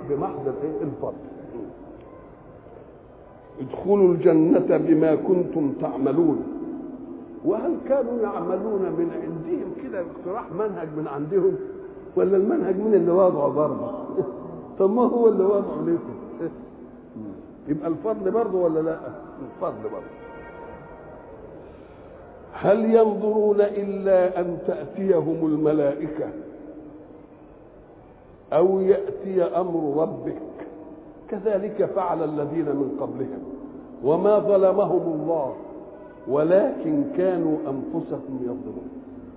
بمحض 0.08 0.54
الفضل 0.82 1.26
ادخلوا 3.60 4.12
الجنة 4.14 4.76
بما 4.76 5.14
كنتم 5.14 5.72
تعملون. 5.80 6.42
وهل 7.44 7.76
كانوا 7.88 8.22
يعملون 8.22 8.82
من 8.82 9.10
عندهم 9.22 9.72
كده 9.82 10.00
اقتراح 10.00 10.52
منهج 10.52 10.88
من 10.96 11.06
عندهم؟ 11.06 11.56
ولا 12.16 12.36
المنهج 12.36 12.76
من 12.76 12.94
اللي 12.94 13.10
وضعه 13.10 13.48
برضه؟ 13.48 13.90
طب 14.78 14.90
ما 14.90 15.02
هو 15.02 15.28
اللي 15.28 15.44
وضعه 15.44 15.82
لكم 15.86 16.16
يبقى 17.68 17.88
الفضل 17.88 18.30
برضه 18.30 18.58
ولا 18.58 18.80
لا؟ 18.80 18.98
الفضل 19.42 19.82
برضه. 19.82 20.06
هل 22.52 22.94
ينظرون 22.94 23.60
إلا 23.60 24.40
أن 24.40 24.58
تأتيهم 24.66 25.46
الملائكة؟ 25.46 26.26
أو 28.52 28.80
يأتي 28.80 29.42
أمر 29.42 30.02
ربك. 30.02 30.38
كذلك 31.28 31.84
فعل 31.84 32.24
الذين 32.24 32.64
من 32.64 32.96
قبلهم 33.00 33.42
وما 34.04 34.38
ظلمهم 34.38 35.20
الله 35.20 35.54
ولكن 36.28 37.04
كانوا 37.16 37.56
أنفسهم 37.58 38.38
يظلمون. 38.42 38.90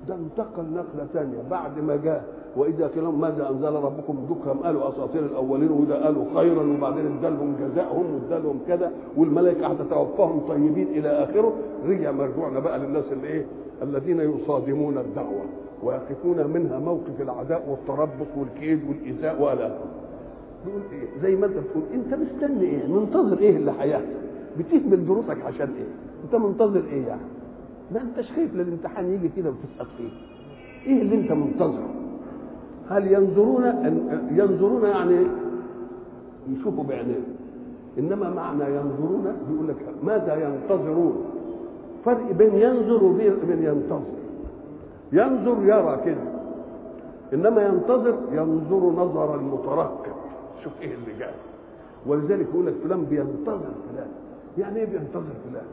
ده 0.08 0.16
انتقل 0.16 0.64
نقلة 0.64 1.08
ثانية 1.14 1.38
بعد 1.50 1.80
ما 1.80 1.96
جاء 1.96 2.24
وإذا 2.56 2.88
قيل 2.88 3.04
ماذا 3.04 3.50
أنزل 3.50 3.74
ربكم 3.74 4.18
دكهم 4.30 4.60
قالوا 4.60 4.90
أساطير 4.90 5.26
الأولين 5.26 5.72
وإذا 5.72 5.96
قالوا 6.04 6.26
خيرا 6.36 6.64
وبعدين 6.78 7.18
ادالهم 7.18 7.56
جزاءهم 7.62 8.06
وادالهم 8.14 8.60
كذا 8.68 8.92
والملائكة 9.18 9.68
هتتوفاهم 9.68 10.40
طيبين 10.40 10.88
إلى 10.88 11.10
آخره. 11.10 11.54
رجع 11.86 12.12
مرجوعنا 12.12 12.60
بقى 12.60 12.80
للناس 12.80 13.04
اللي 13.12 13.28
إيه 13.28 13.46
الذين 13.84 14.20
يصادمون 14.20 14.98
الدعوة 14.98 15.42
ويقفون 15.84 16.48
منها 16.54 16.80
موقف 16.80 17.22
العداء 17.22 17.70
والتربص 17.70 18.28
والكيد 18.38 18.80
والإيذاء 18.90 19.42
وإلى 19.42 19.66
آخره. 19.68 19.86
بيقول 20.66 20.82
إيه؟ 20.92 21.22
زي 21.22 21.36
ما 21.36 21.46
أنت 21.46 21.56
بتقول 21.58 21.84
أنت 21.94 22.14
مستني 22.14 22.62
إيه؟ 22.66 22.88
منتظر 22.88 23.38
إيه 23.40 23.58
اللي 23.58 23.72
هيحصل 23.80 24.06
بتهمل 24.60 25.06
دروسك 25.06 25.42
عشان 25.46 25.70
إيه؟ 25.78 25.88
أنت 26.26 26.36
منتظر 26.36 26.84
إيه 26.92 27.08
يعني؟ 27.08 27.22
ما 27.92 28.02
أنتش 28.02 28.32
خايف 28.32 28.56
للامتحان 28.56 29.14
يجي 29.14 29.30
كده 29.38 29.50
وتسقط 29.50 29.88
فيه. 29.98 30.10
إيه 30.92 31.02
اللي 31.02 31.16
أنت 31.16 31.32
منتظره؟ 31.32 31.90
هل 32.90 33.12
ينظرون 33.14 33.66
ينظرون 34.32 34.84
يعني 34.84 35.28
يشوفوا 36.50 36.84
بعينيهم 36.84 37.24
إنما 38.00 38.30
معنى 38.30 38.64
ينظرون 38.64 39.36
بيقول 39.50 39.68
لك 39.68 39.76
ماذا 40.04 40.36
ينتظرون؟ 40.36 41.26
فرق 42.06 42.32
بين 42.32 42.56
ينظر 42.56 43.04
وبين 43.04 43.64
ينتظر. 43.64 44.02
ينظر 45.14 45.58
يرى 45.64 46.00
كده. 46.06 46.24
إنما 47.34 47.62
ينتظر 47.62 48.16
ينظر 48.32 48.90
نظر 48.90 49.36
المترقب 49.36 50.12
شوف 50.64 50.74
إيه 50.82 50.94
اللي 50.94 51.20
جاي. 51.20 51.34
ولذلك 52.08 52.48
يقول 52.54 52.66
لك 52.68 52.74
فلان 52.84 53.04
بينتظر 53.04 53.72
فلان. 53.92 54.08
يعني 54.58 54.80
إيه 54.80 54.86
بينتظر 54.86 55.34
فلان؟ 55.50 55.66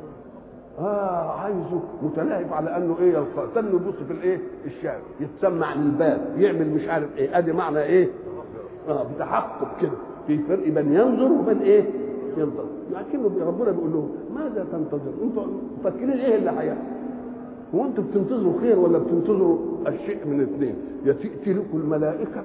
آه 0.78 1.30
عايزه 1.40 1.80
متلهف 2.02 2.52
على 2.52 2.76
أنه 2.76 2.96
إيه 3.00 3.12
يلقى 3.12 3.46
تنه 3.54 3.68
يبص 3.68 3.94
في 4.06 4.12
الإيه؟ 4.12 4.38
الشارع 4.66 4.98
يتسمع 5.20 5.74
للباب 5.74 6.20
يعمل 6.38 6.70
مش 6.70 6.88
عارف 6.88 7.16
إيه. 7.16 7.38
أدي 7.38 7.52
معنى 7.52 7.82
إيه؟ 7.82 8.08
آه 8.88 9.06
بتحقق 9.16 9.80
كده. 9.80 9.90
في 10.26 10.38
فرق 10.38 10.68
بين 10.68 10.92
ينظر 10.92 11.32
وبين 11.32 11.58
إيه؟ 11.58 11.84
ينتظر. 12.36 12.64
لكنه 12.92 13.46
ربنا 13.46 13.70
بيقول 13.70 13.90
لهم 13.92 14.08
ماذا 14.34 14.66
تنتظر؟ 14.72 15.12
أنتوا 15.22 15.44
مفكرين 15.80 16.10
إيه 16.10 16.36
اللي 16.36 16.50
هيحصل؟ 16.50 16.80
هو 17.74 17.84
أنتوا 17.84 18.04
بتنتظروا 18.04 18.60
خير 18.60 18.78
ولا 18.78 18.98
بتنتظروا 18.98 19.58
الشيء 19.88 20.26
من 20.26 20.40
اثنين؟ 20.40 20.74
يا 21.04 21.12
تاتي 21.12 21.52
لكم 21.52 21.78
الملائكة 21.78 22.42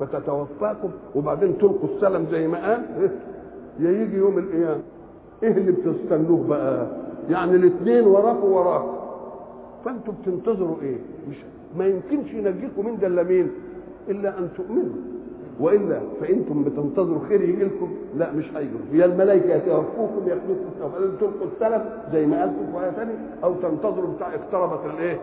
فتتوفاكم 0.00 0.88
وبعدين 1.14 1.58
تلقوا 1.58 1.88
السلم 1.96 2.26
زي 2.30 2.48
ما 2.48 2.70
قال. 2.70 2.82
يا 3.80 3.90
يجي 3.90 4.16
يوم 4.16 4.38
القيامة. 4.38 4.80
إيه 5.42 5.52
اللي 5.52 5.72
بتستنوه 5.72 6.46
بقى؟ 6.48 6.86
يعني 7.30 7.56
الاثنين 7.56 8.06
وراكم 8.06 8.52
وراكم 8.52 8.96
فانتوا 9.84 10.14
بتنتظروا 10.22 10.76
إيه؟ 10.82 10.96
مش 11.30 11.36
ما 11.78 11.86
يمكنش 11.86 12.32
ينجيكم 12.34 12.86
من 12.86 12.98
ده 13.00 13.06
إلا 13.06 13.22
مين 13.22 13.50
الا 14.08 14.38
أن 14.38 14.48
تؤمنوا. 14.56 14.94
وإلا 15.60 16.00
فإنتم 16.20 16.64
بتنتظروا 16.64 17.20
خير 17.28 17.40
يجي 17.42 17.64
لكم 17.64 17.88
لا 18.16 18.32
مش 18.32 18.44
هيجي 18.56 18.70
يا 18.92 19.04
الملائكة 19.04 19.54
يتوفوكم 19.54 20.28
ياخذوكم 20.28 20.70
وبعدين 20.84 21.10
تلقوا 21.20 21.46
السلم 21.54 21.84
زي 22.12 22.26
ما 22.26 22.40
قال 22.40 22.50
في 22.50 22.84
آية 22.84 22.90
ثانية 22.90 23.14
أو 23.44 23.54
تنتظروا 23.54 24.14
بتاع 24.16 24.34
اقتربت 24.34 24.80
الإيه؟ 24.94 25.18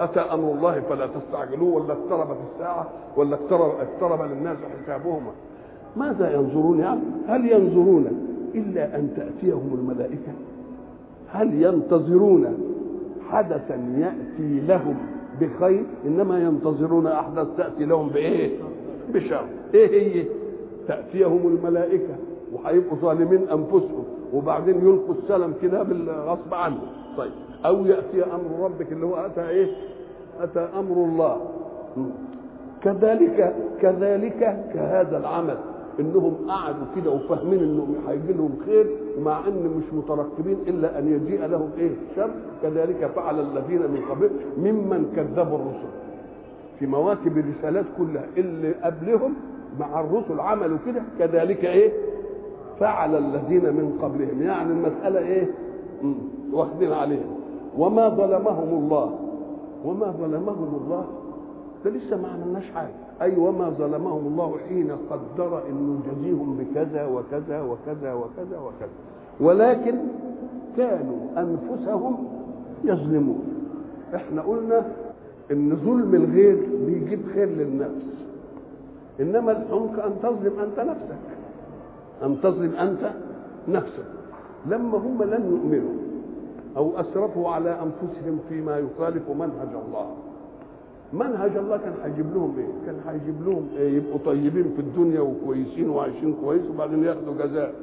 أتى 0.00 0.20
أمر 0.20 0.52
الله 0.52 0.80
فلا 0.80 1.06
تستعجلوه 1.06 1.74
ولا 1.74 1.92
اقتربت 1.92 2.36
الساعة 2.54 2.86
ولا 3.16 3.34
اقترب 3.34 3.70
اقترب 3.80 4.30
للناس 4.32 4.56
حسابهم 4.84 5.22
ماذا 5.96 6.34
ينظرون 6.34 6.78
يعني 6.78 7.00
هل 7.28 7.52
ينظرون 7.52 8.06
إلا 8.54 8.96
أن 8.98 9.10
تأتيهم 9.16 9.70
الملائكة؟ 9.80 10.32
هل 11.36 11.62
ينتظرون 11.62 12.58
حدثا 13.30 13.74
يأتي 13.98 14.60
لهم 14.68 14.96
بخير؟ 15.40 15.84
إنما 16.06 16.38
ينتظرون 16.38 17.06
أحداث 17.06 17.46
تأتي 17.56 17.84
لهم 17.84 18.08
بإيه؟ 18.08 18.50
بشر. 19.14 19.44
إيه 19.74 20.02
هي؟ 20.02 20.24
تأتيهم 20.88 21.40
الملائكة 21.46 22.14
وهيبقوا 22.52 22.96
ظالمين 22.98 23.48
أنفسهم 23.48 24.04
وبعدين 24.34 24.74
يلقوا 24.74 25.14
السلم 25.14 25.54
كده 25.62 25.82
بالغصب 25.82 26.54
عنهم. 26.54 26.86
طيب. 27.16 27.32
أو 27.66 27.86
يأتي 27.86 28.24
أمر 28.24 28.64
ربك 28.64 28.92
اللي 28.92 29.06
هو 29.06 29.16
أتى 29.16 29.48
إيه؟ 29.48 29.68
أتى 30.40 30.68
أمر 30.78 31.04
الله. 31.04 31.40
كذلك 32.82 33.54
كذلك 33.80 34.64
كهذا 34.74 35.18
العمل. 35.18 35.56
إنهم 36.00 36.36
قعدوا 36.48 36.84
كده 36.96 37.10
وفاهمين 37.10 37.58
إنهم 37.58 37.94
هيجي 38.08 38.32
لهم 38.32 38.56
خير 38.66 38.86
مع 39.24 39.40
إن 39.48 39.70
مش 39.78 39.84
مترقبين 39.94 40.56
إلا 40.66 40.98
أن 40.98 41.08
يجيء 41.12 41.46
لهم 41.46 41.70
إيه؟ 41.78 41.90
شر. 42.16 42.30
كذلك 42.62 43.10
فعل 43.16 43.40
الذين 43.40 43.80
من 43.82 44.00
قبل 44.10 44.30
ممن 44.58 45.12
كذبوا 45.16 45.58
الرسل. 45.58 45.88
في 46.78 46.86
مواكب 46.86 47.38
الرسالات 47.38 47.84
كلها 47.98 48.24
اللي 48.36 48.72
قبلهم 48.72 49.34
مع 49.80 50.00
الرسل 50.00 50.40
عملوا 50.40 50.78
كده 50.86 51.02
كذلك 51.18 51.64
إيه؟ 51.64 51.92
فعل 52.80 53.14
الذين 53.18 53.62
من 53.64 53.98
قبلهم. 54.02 54.42
يعني 54.42 54.72
المسألة 54.72 55.18
إيه؟ 55.20 55.50
واخدين 56.52 56.92
عليهم 56.92 57.36
وما 57.78 58.08
ظلمهم 58.08 58.68
الله. 58.84 59.18
وما 59.84 60.06
ظلمهم 60.10 60.80
الله 60.84 61.04
ده 61.86 61.92
لسه 61.92 62.16
ما 62.16 62.28
عملناش 62.28 62.70
حاجة. 62.70 62.94
اي 63.22 63.36
وما 63.36 63.70
ظلمهم 63.70 64.26
الله 64.26 64.56
حين 64.68 64.90
قدر 65.10 65.62
انه 65.68 66.00
يجازيهم 66.04 66.58
بكذا 66.58 67.06
وكذا 67.06 67.60
وكذا 67.60 68.12
وكذا 68.12 68.58
وكذا. 68.58 68.88
ولكن 69.40 69.94
كانوا 70.76 71.18
أنفسهم 71.36 72.28
يظلمون. 72.84 73.44
إحنا 74.14 74.42
قلنا 74.42 74.86
إن 75.52 75.76
ظلم 75.76 76.14
الغير 76.14 76.68
بيجيب 76.86 77.20
خير 77.34 77.48
للنفس. 77.48 78.06
إنما 79.20 79.52
الحمق 79.52 80.04
أن 80.04 80.12
تظلم 80.22 80.58
أنت 80.60 80.80
نفسك. 80.80 81.18
أن 82.22 82.40
تظلم 82.42 82.74
أنت 82.74 83.10
نفسك. 83.68 84.06
لما 84.66 84.98
هم 84.98 85.22
لم 85.22 85.44
يؤمنوا 85.50 85.94
أو 86.76 87.00
أسرفوا 87.00 87.48
على 87.48 87.70
أنفسهم 87.70 88.38
فيما 88.48 88.78
يخالف 88.78 89.30
منهج 89.30 89.72
الله. 89.86 90.06
منهج 91.12 91.56
الله 91.56 91.76
كان 91.76 91.92
هيجيب 92.04 92.34
لهم 92.34 92.54
إيه؟ 92.58 92.66
كان 92.86 92.96
هيجيب 93.08 93.34
لهم 93.46 93.68
إيه؟ 93.76 93.96
يبقوا 93.96 94.18
طيبين 94.24 94.72
في 94.76 94.80
الدنيا 94.80 95.20
وكويسين 95.20 95.88
وعايشين 95.90 96.34
كويس 96.44 96.62
وبعدين 96.74 97.04
ياخدوا 97.04 97.34
جزاء. 97.46 97.74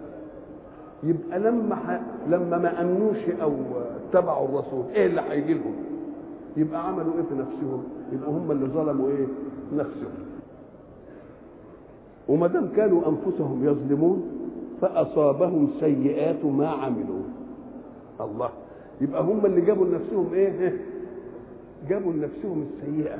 يبقى 1.03 1.39
لما 1.39 1.75
ح... 1.75 2.01
لما 2.27 2.57
ما 2.57 2.81
أمنوش 2.81 3.29
أو 3.41 3.51
اتبعوا 4.09 4.47
الرسول 4.47 4.83
إيه 4.95 5.05
اللي 5.05 5.21
هيجي 5.29 5.53
لهم؟ 5.53 5.73
يبقى 6.57 6.87
عملوا 6.87 7.13
إيه 7.17 7.21
في 7.21 7.35
نفسهم؟ 7.35 7.83
يبقوا 8.13 8.33
هم 8.37 8.51
اللي 8.51 8.65
ظلموا 8.65 9.09
إيه؟ 9.09 9.25
نفسهم. 9.73 10.11
وما 12.29 12.47
دام 12.47 12.67
كانوا 12.75 13.01
أنفسهم 13.09 13.65
يظلمون 13.67 14.23
فأصابهم 14.81 15.67
سيئات 15.79 16.45
ما 16.45 16.67
عملوا. 16.69 17.21
الله 18.21 18.49
يبقى 19.01 19.23
هم 19.23 19.45
اللي 19.45 19.61
جابوا 19.61 19.85
لنفسهم 19.85 20.33
إيه؟ 20.33 20.77
جابوا 21.89 22.13
لنفسهم 22.13 22.65
السيئة. 22.73 23.17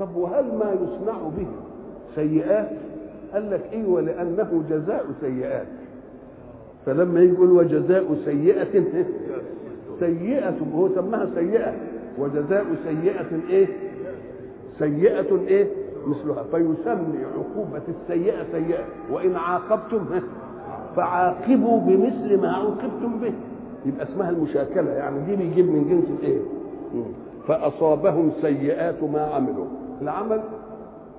طب 0.00 0.16
وهل 0.16 0.44
ما 0.44 0.72
يصنع 0.72 1.18
به 1.38 1.46
سيئات؟ 2.14 2.68
قال 3.32 3.50
لك 3.50 3.60
إيوه 3.72 4.00
لأنه 4.00 4.62
جزاء 4.70 5.06
سيئات. 5.20 5.66
فلما 6.86 7.20
يقول 7.20 7.50
وجزاء 7.50 8.16
سيئة 8.24 8.84
سيئة 10.00 10.54
هو 10.74 10.88
سماها 10.94 11.28
سيئة. 11.34 11.74
وجزاء 12.18 12.64
سيئة 12.84 13.40
إيه؟ 13.50 13.66
سيئة 14.78 15.38
إيه؟ 15.48 15.66
مثلها. 16.06 16.42
فيسمي 16.42 17.24
عقوبة 17.36 17.82
السيئة 17.88 18.44
سيئة. 18.52 18.84
وإن 19.12 19.36
عاقبتم 19.36 20.04
فعاقبوا 20.96 21.80
بمثل 21.80 22.40
ما 22.40 22.52
عوقبتم 22.52 23.18
به. 23.20 23.32
يبقى 23.86 24.04
اسمها 24.12 24.30
المشاكلة 24.30 24.90
يعني 24.90 25.20
دي 25.26 25.36
بيجيب 25.36 25.66
من 25.66 25.88
جنس 25.88 26.18
الايه 26.20 26.40
فأصابهم 27.48 28.32
سيئات 28.42 29.02
ما 29.02 29.20
عملوا 29.20 29.66
العمل 30.02 30.40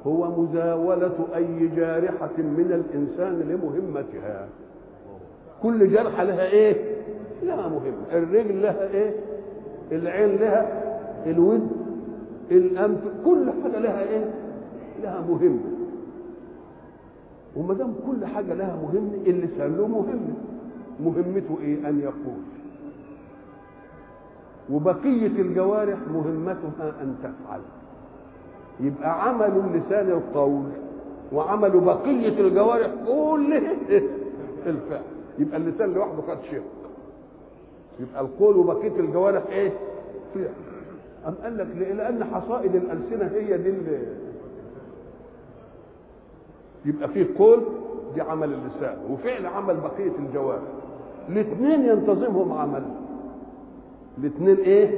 هو 0.07 0.41
مزاولة 0.41 1.11
أي 1.35 1.67
جارحة 1.75 2.37
من 2.37 2.83
الإنسان 2.85 3.39
لمهمتها 3.39 4.47
كل 5.63 5.91
جرحة 5.91 6.23
لها 6.23 6.45
إيه؟ 6.45 6.75
لها 7.43 7.67
مهمة 7.67 8.03
الرجل 8.11 8.61
لها 8.61 8.87
إيه؟ 8.93 9.13
العين 9.91 10.35
لها 10.35 10.83
الود 11.25 11.67
الأنف 12.51 12.99
كل 13.25 13.49
حاجة 13.63 13.79
لها 13.79 13.99
إيه؟ 14.03 14.25
لها 15.03 15.21
مهمة 15.29 15.59
وما 17.55 17.73
دام 17.73 17.93
كل 18.07 18.25
حاجة 18.25 18.53
لها 18.53 18.75
مهمة 18.83 19.11
اللسان 19.27 19.75
له 19.77 19.87
مهمة 19.87 20.33
مهمته 21.05 21.57
إيه؟ 21.61 21.89
أن 21.89 21.99
يقول 21.99 22.41
وبقية 24.71 25.27
الجوارح 25.27 25.97
مهمتها 26.13 26.93
أن 27.01 27.15
تفعل. 27.23 27.59
يبقى 28.79 29.23
عمل 29.29 29.61
اللسان 29.65 30.09
القول 30.09 30.63
وعمل 31.33 31.79
بقية 31.79 32.39
الجوارح 32.47 32.87
كله 33.07 33.61
الفعل. 34.65 35.01
يبقى 35.39 35.57
اللسان 35.57 35.93
لوحده 35.93 36.21
خد 36.21 36.37
شق 36.51 36.63
يبقى 37.99 38.21
القول 38.21 38.57
وبقية 38.57 38.99
الجوارح 38.99 39.43
إيه؟ 39.49 39.71
فعل. 40.35 40.49
أم 41.27 41.33
قال 41.43 41.57
لك 41.57 41.67
لأن 41.77 42.23
حصائد 42.23 42.75
الألسنة 42.75 43.31
هي 43.33 43.57
دي 43.57 43.73
يبقى 46.85 47.07
فيه 47.09 47.27
قول 47.39 47.59
دي 48.15 48.21
عمل 48.21 48.53
اللسان 48.53 48.97
وفعل 49.11 49.45
عمل 49.45 49.75
بقية 49.75 50.11
الجوارح. 50.19 50.61
الاثنين 51.29 51.85
ينتظمهم 51.85 52.51
عمل. 52.53 52.83
الاثنين 54.19 54.55
إيه؟ 54.57 54.97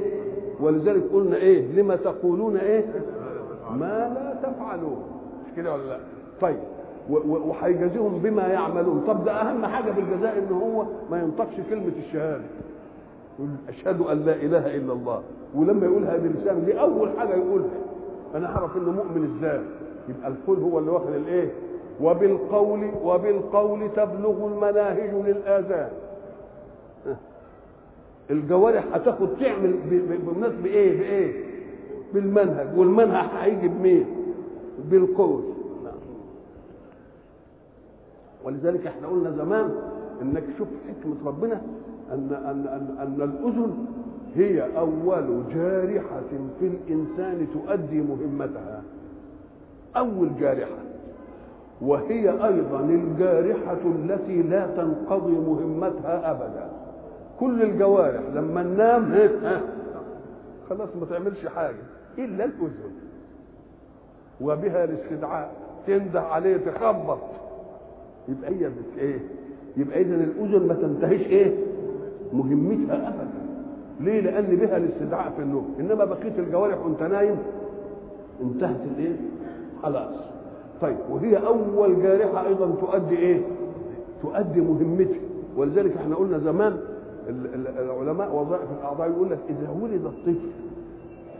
ولذلك 0.60 1.02
قلنا 1.12 1.36
إيه؟ 1.36 1.72
لما 1.72 1.96
تقولون 1.96 2.56
إيه؟ 2.56 2.84
ما 3.70 3.86
لا 4.14 4.48
تفعلون. 4.50 5.02
مش 5.46 5.56
كده 5.56 5.72
ولا 5.74 5.82
لا؟ 5.82 5.98
طيب. 6.40 6.58
وهيجازيهم 7.10 8.18
بما 8.18 8.46
يعملون. 8.46 9.04
طب 9.06 9.24
ده 9.24 9.32
أهم 9.32 9.66
حاجة 9.66 9.92
في 9.92 10.00
الجزاء 10.00 10.38
إن 10.38 10.52
هو 10.54 10.84
ما 11.10 11.22
ينطقش 11.22 11.54
كلمة 11.70 11.92
الشهادة. 12.06 12.44
يقول 13.38 13.50
أشهد 13.68 14.00
أن 14.00 14.24
لا 14.24 14.34
إله 14.34 14.76
إلا 14.76 14.92
الله. 14.92 15.22
ولما 15.54 15.86
يقولها 15.86 16.16
بلسانه 16.16 16.60
دي 16.64 16.80
اول 16.80 17.10
حاجة 17.18 17.34
يقولها. 17.34 17.68
أنا 18.34 18.46
أعرف 18.56 18.76
إنه 18.76 18.90
مؤمن 18.90 19.36
إزاي 19.38 19.60
يبقى 20.08 20.28
القول 20.28 20.58
هو 20.58 20.78
اللي 20.78 20.90
واخد 20.90 21.12
الإيه؟ 21.12 21.50
وبالقول 22.00 22.90
وبالقول 23.04 23.80
تبلغ 23.96 24.46
المناهج 24.46 25.14
للآذان. 25.26 25.90
الجوارح 28.30 28.84
هتاخد 28.92 29.28
تعمل 29.40 29.74
بالناس 30.26 30.52
بايه 30.62 30.98
بإيه؟ 30.98 31.44
بالمنهج. 32.14 32.78
والمنهج 32.78 33.28
هيجي 33.40 33.68
بمين؟ 33.68 34.04
بالقول 34.90 35.42
ولذلك 38.44 38.86
إحنا 38.86 39.08
قلنا 39.08 39.30
زمان 39.30 39.70
إنك 40.22 40.44
شوف 40.58 40.68
حكمة 40.88 41.14
ربنا 41.26 41.60
ان 42.12 42.28
ان 42.32 42.66
ان, 42.66 42.96
أن 43.00 43.22
الأذن 43.22 43.74
هي 44.34 44.78
أول 44.78 45.42
جارحة 45.54 46.20
في 46.60 46.66
الإنسان 46.66 47.46
تؤدي 47.52 48.00
مهمتها. 48.00 48.82
أول 49.96 50.28
جارحة. 50.40 50.78
وهي 51.82 52.30
أيضا 52.46 52.80
الجارحة 52.80 53.76
التي 53.86 54.42
لا 54.42 54.66
تنقضي 54.66 55.32
مهمتها 55.32 56.30
ابدا. 56.30 56.69
كل 57.40 57.62
الجوارح 57.62 58.20
لما 58.34 58.62
ننام 58.62 59.30
خلاص 60.70 60.88
ما 61.00 61.06
تعملش 61.10 61.46
حاجة 61.46 61.82
إلا 62.18 62.44
الأذن. 62.44 62.92
وبها 64.40 64.84
الاستدعاء 64.84 65.52
تنده 65.86 66.20
عليه 66.20 66.56
تخبط. 66.56 67.18
يبقى 68.28 68.50
هي 68.50 68.70
إيه؟ 68.98 69.18
يبقى 69.76 70.00
اذا 70.00 70.14
الأذن 70.14 70.66
ما 70.66 70.74
تنتهيش 70.74 71.20
إيه؟ 71.22 71.56
مهمتها 72.32 73.08
ابدا. 73.08 73.30
ليه؟ 74.00 74.20
لأن 74.20 74.56
بها 74.56 74.76
الاستدعاء 74.76 75.32
في 75.36 75.42
النوم. 75.42 75.74
إنما 75.80 76.04
بقية 76.04 76.38
الجوارح 76.38 76.84
وأنت 76.84 77.02
نايم 77.02 77.36
انتهت 78.42 78.80
الإيه؟ 78.96 79.16
خلاص. 79.82 80.14
طيب 80.80 80.96
وهي 81.10 81.36
أول 81.36 82.02
جارحة 82.02 82.46
أيضا 82.46 82.74
تؤدي 82.80 83.18
إيه؟ 83.18 83.40
تؤدي 84.22 84.60
مهمتها. 84.60 85.20
ولذلك 85.56 85.96
إحنا 85.96 86.16
قلنا 86.16 86.38
زمان 86.38 86.80
العلماء 87.28 88.34
وظائف 88.36 88.68
الأعضاء 88.78 89.10
يقول 89.10 89.30
لك 89.30 89.38
إذا 89.48 89.70
ولد 89.82 90.04
الطفل 90.04 90.50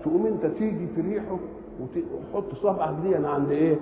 تقوم 0.04 0.26
أنت 0.26 0.46
تيجي 0.46 0.86
في 0.94 1.00
ريحه 1.00 1.38
وتحط 1.80 2.54
صبعك 2.62 2.94
دي 3.02 3.14
عند 3.16 3.50
إيه؟ 3.50 3.78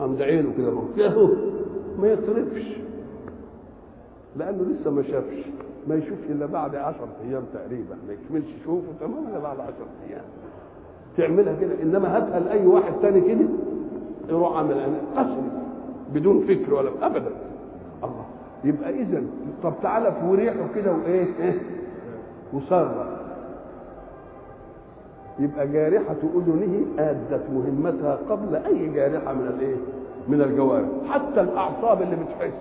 عند 0.00 0.22
عينه 0.22 0.52
كده 0.58 0.72
كده 0.96 1.28
ما 1.98 2.12
يصرفش 2.12 2.76
لأنه 4.36 4.62
لسه 4.62 4.90
ما 4.90 5.02
شافش. 5.02 5.44
ما 5.88 5.94
يشوفش 5.94 6.24
إلا 6.30 6.46
بعد 6.46 6.76
10 6.76 7.08
أيام 7.24 7.42
تقريبا. 7.54 7.96
ما 8.08 8.12
يكملش 8.12 8.46
يشوفه 8.60 8.86
تمام 9.00 9.26
إلا 9.28 9.38
بعد 9.38 9.60
10 9.60 9.72
أيام. 10.08 10.24
تعملها 11.16 11.54
كده. 11.60 11.82
إنما 11.82 12.16
هاتها 12.16 12.40
لاي 12.40 12.66
واحد 12.66 12.92
تاني 13.02 13.20
كده 13.20 13.48
يروح 14.28 14.56
عامل 14.56 14.72
أنا 14.72 15.00
بدون 16.14 16.40
فكر 16.46 16.74
ولا 16.74 16.90
ابدا. 17.06 17.30
يبقى 18.64 18.90
اذا 18.90 19.22
طب 19.62 19.72
تعالى 19.82 20.12
في 20.12 20.26
وريحه 20.26 20.68
كده 20.74 20.92
وايه 20.92 21.26
إيه 21.40 21.58
وصرف 22.52 22.92
يبقى 25.38 25.68
جارحة 25.68 26.16
أذنه 26.36 26.82
أدت 26.98 27.42
مهمتها 27.52 28.18
قبل 28.30 28.56
أي 28.56 28.88
جارحة 28.88 29.32
من 29.34 29.46
الإيه؟ 29.46 29.76
من 30.28 30.42
الجوارح، 30.42 30.88
حتى 31.08 31.40
الأعصاب 31.40 32.02
اللي 32.02 32.16
بتحس 32.16 32.52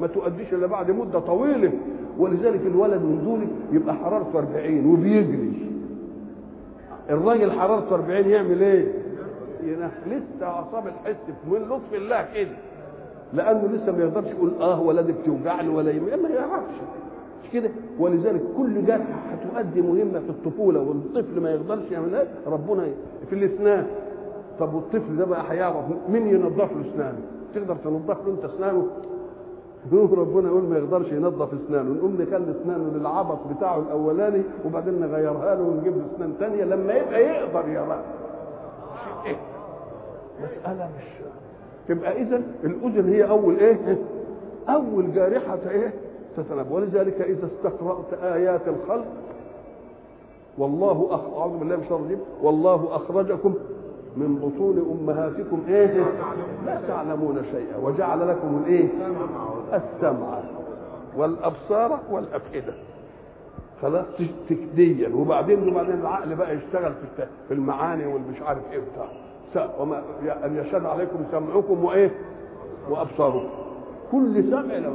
ما 0.00 0.06
تؤديش 0.06 0.54
إلا 0.54 0.66
بعد 0.66 0.90
مدة 0.90 1.18
طويلة، 1.18 1.72
ولذلك 2.18 2.60
الولد 2.66 3.02
دول 3.24 3.40
يبقى 3.72 3.94
حرارته 3.94 4.38
40 4.38 4.86
وبيجري. 4.86 5.70
الراجل 7.10 7.52
حرارته 7.52 7.94
40 7.94 8.28
يعمل 8.28 8.62
إيه؟ 8.62 8.92
لسه 10.06 10.46
أعصاب 10.46 10.86
الحس 10.86 11.16
من 11.50 11.58
لطف 11.58 11.94
الله 11.94 12.26
كده. 12.34 12.56
لأنه 13.32 13.68
لسه 13.72 13.92
ما 13.92 14.04
يقدرش 14.04 14.26
يقول 14.26 14.52
آه 14.60 14.80
ولادي 14.80 15.12
بتوجعني 15.12 15.68
ولا. 15.68 15.92
ما 16.16 16.28
يعرفش. 16.28 16.74
مش 17.44 17.50
كده 17.52 17.70
ولذلك 17.98 18.42
كل 18.56 18.86
جرح 18.86 19.06
هتؤدي 19.32 19.82
مهمة 19.82 20.20
في 20.20 20.30
الطفولة 20.30 20.80
والطفل 20.80 21.40
ما 21.40 21.50
يقدرش 21.50 21.90
يعملها 21.90 22.24
ربنا 22.46 22.88
في 23.28 23.34
الإسنان 23.34 23.86
طب 24.58 24.74
والطفل 24.74 25.16
ده 25.16 25.24
بقى 25.24 25.42
هيعرف 25.52 25.84
مين 26.08 26.26
ينظف 26.26 26.72
له 26.72 26.80
إسنانه 26.92 27.18
تقدر 27.54 27.76
تنظف 27.76 28.26
له 28.26 28.32
أنت 28.32 28.44
إسنانه 28.44 28.86
ربنا 29.92 30.48
يقول 30.48 30.62
ما 30.62 30.78
يقدرش 30.78 31.12
ينظف 31.12 31.48
إسنانه 31.54 31.90
نقوم 31.90 32.22
نخلي 32.22 32.50
إسنانه 32.62 32.90
للعبط 32.94 33.38
بتاعه 33.56 33.78
الأولاني 33.78 34.42
وبعدين 34.64 35.00
نغيرها 35.00 35.54
له 35.54 35.62
ونجيب 35.62 35.96
له 35.96 36.04
إسنان 36.14 36.34
ثانية 36.38 36.64
لما 36.64 36.92
يبقى 36.94 37.22
يقدر 37.22 37.68
يراها؟ 37.68 38.02
مسألة 40.42 40.90
مش 40.98 41.26
تبقى 41.88 42.22
اذا 42.22 42.42
الأذن 42.64 43.08
هي 43.12 43.28
أول 43.28 43.56
إيه؟ 43.56 43.98
أول 44.68 45.14
جارحة 45.14 45.58
إيه؟ 45.70 45.92
تتنبأ 46.36 46.72
ولذلك 46.74 47.20
إذا 47.20 47.46
استقرأت 47.56 48.14
آيات 48.22 48.60
الخلق 48.68 49.06
والله 50.58 51.08
أخ... 51.10 51.38
أعوذ 51.38 51.58
بالله 51.58 51.76
من 51.76 51.82
الشيطان 51.82 52.00
الرجيم. 52.00 52.20
والله 52.42 52.96
أخرجكم 52.96 53.54
من 54.16 54.34
بطون 54.36 54.98
أمهاتكم 55.00 55.62
إيه؟ 55.68 56.04
لا 56.66 56.80
تعلمون 56.88 57.42
شيئا 57.52 57.76
وجعل 57.82 58.28
لكم 58.28 58.62
الإيه؟ 58.64 58.88
السمع 59.72 60.38
والأبصار 61.16 62.00
والأفئدة. 62.10 62.72
خلاص؟ 63.82 64.04
تكديا. 64.48 65.08
وبعدين 65.14 65.68
وبعدين 65.68 65.94
العقل 66.00 66.34
بقى 66.34 66.56
يشتغل 66.56 66.92
في 67.48 67.54
المعاني 67.54 68.06
والمش 68.06 68.42
عارف 68.42 68.72
إيه 68.72 68.78
بتاع 68.78 69.06
وما 69.80 70.02
أن 70.44 70.56
يشهد 70.56 70.84
عليكم 70.84 71.18
سمعكم 71.32 71.84
وإيه؟ 71.84 72.10
وأبصاركم. 72.90 73.48
كل 74.12 74.44
سمع 74.50 74.76
لو 74.78 74.92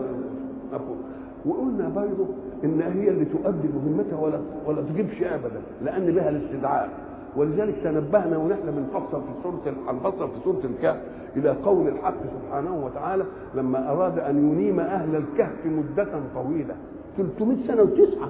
وقلنا 1.46 1.90
برضه 1.90 2.26
إن 2.64 2.82
هي 2.82 3.10
اللي 3.10 3.26
تؤدي 3.26 3.68
مهمتها 3.68 4.20
ولا 4.20 4.40
ولا 4.66 4.82
تجيبش 4.82 5.24
ابدا 5.24 5.62
لأن 5.82 6.06
بها 6.16 6.30
الاستدعاء. 6.30 6.90
ولذلك 7.36 7.76
تنبهنا 7.84 8.38
ونحن 8.38 8.62
بنفصل 8.72 9.22
في 9.22 9.44
سورة 9.44 9.76
هنفصل 9.88 10.28
في 10.28 10.34
سورة 10.44 10.60
الكهف 10.64 10.98
إلى 11.36 11.50
قول 11.66 11.88
الحق 11.88 12.14
سبحانه 12.24 12.86
وتعالى 12.86 13.24
لما 13.56 13.92
أراد 13.92 14.20
أن 14.20 14.52
ينيم 14.52 14.80
أهل 14.80 15.16
الكهف 15.16 15.66
مدة 15.66 16.08
طويلة. 16.36 16.76
300 17.18 17.58
سنة 17.68 17.82
وتسعة. 17.82 18.30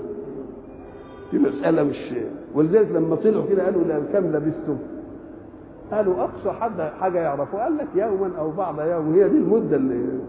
دي 1.31 1.39
مسألة 1.39 1.83
مش 1.83 2.13
ولذلك 2.55 2.91
لما 2.91 3.15
طلعوا 3.15 3.45
كده 3.49 3.65
قالوا 3.65 3.83
كم 4.13 4.25
لبستم؟ 4.25 4.77
قالوا 5.91 6.23
أقصى 6.23 6.51
حد 6.59 6.81
حاجة 6.81 7.19
يعرفه 7.19 7.63
قال 7.63 7.77
لك 7.77 7.87
يوما 7.95 8.31
أو 8.39 8.51
بعض 8.51 8.81
يوم 8.81 9.13
هي 9.13 9.29
دي 9.29 9.37
المدة 9.37 9.75
اللي 9.75 10.19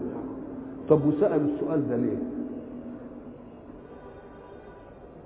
طب 0.89 1.05
وسألوا 1.05 1.47
السؤال 1.55 1.89
ده 1.89 1.95
ليه؟ 1.95 2.17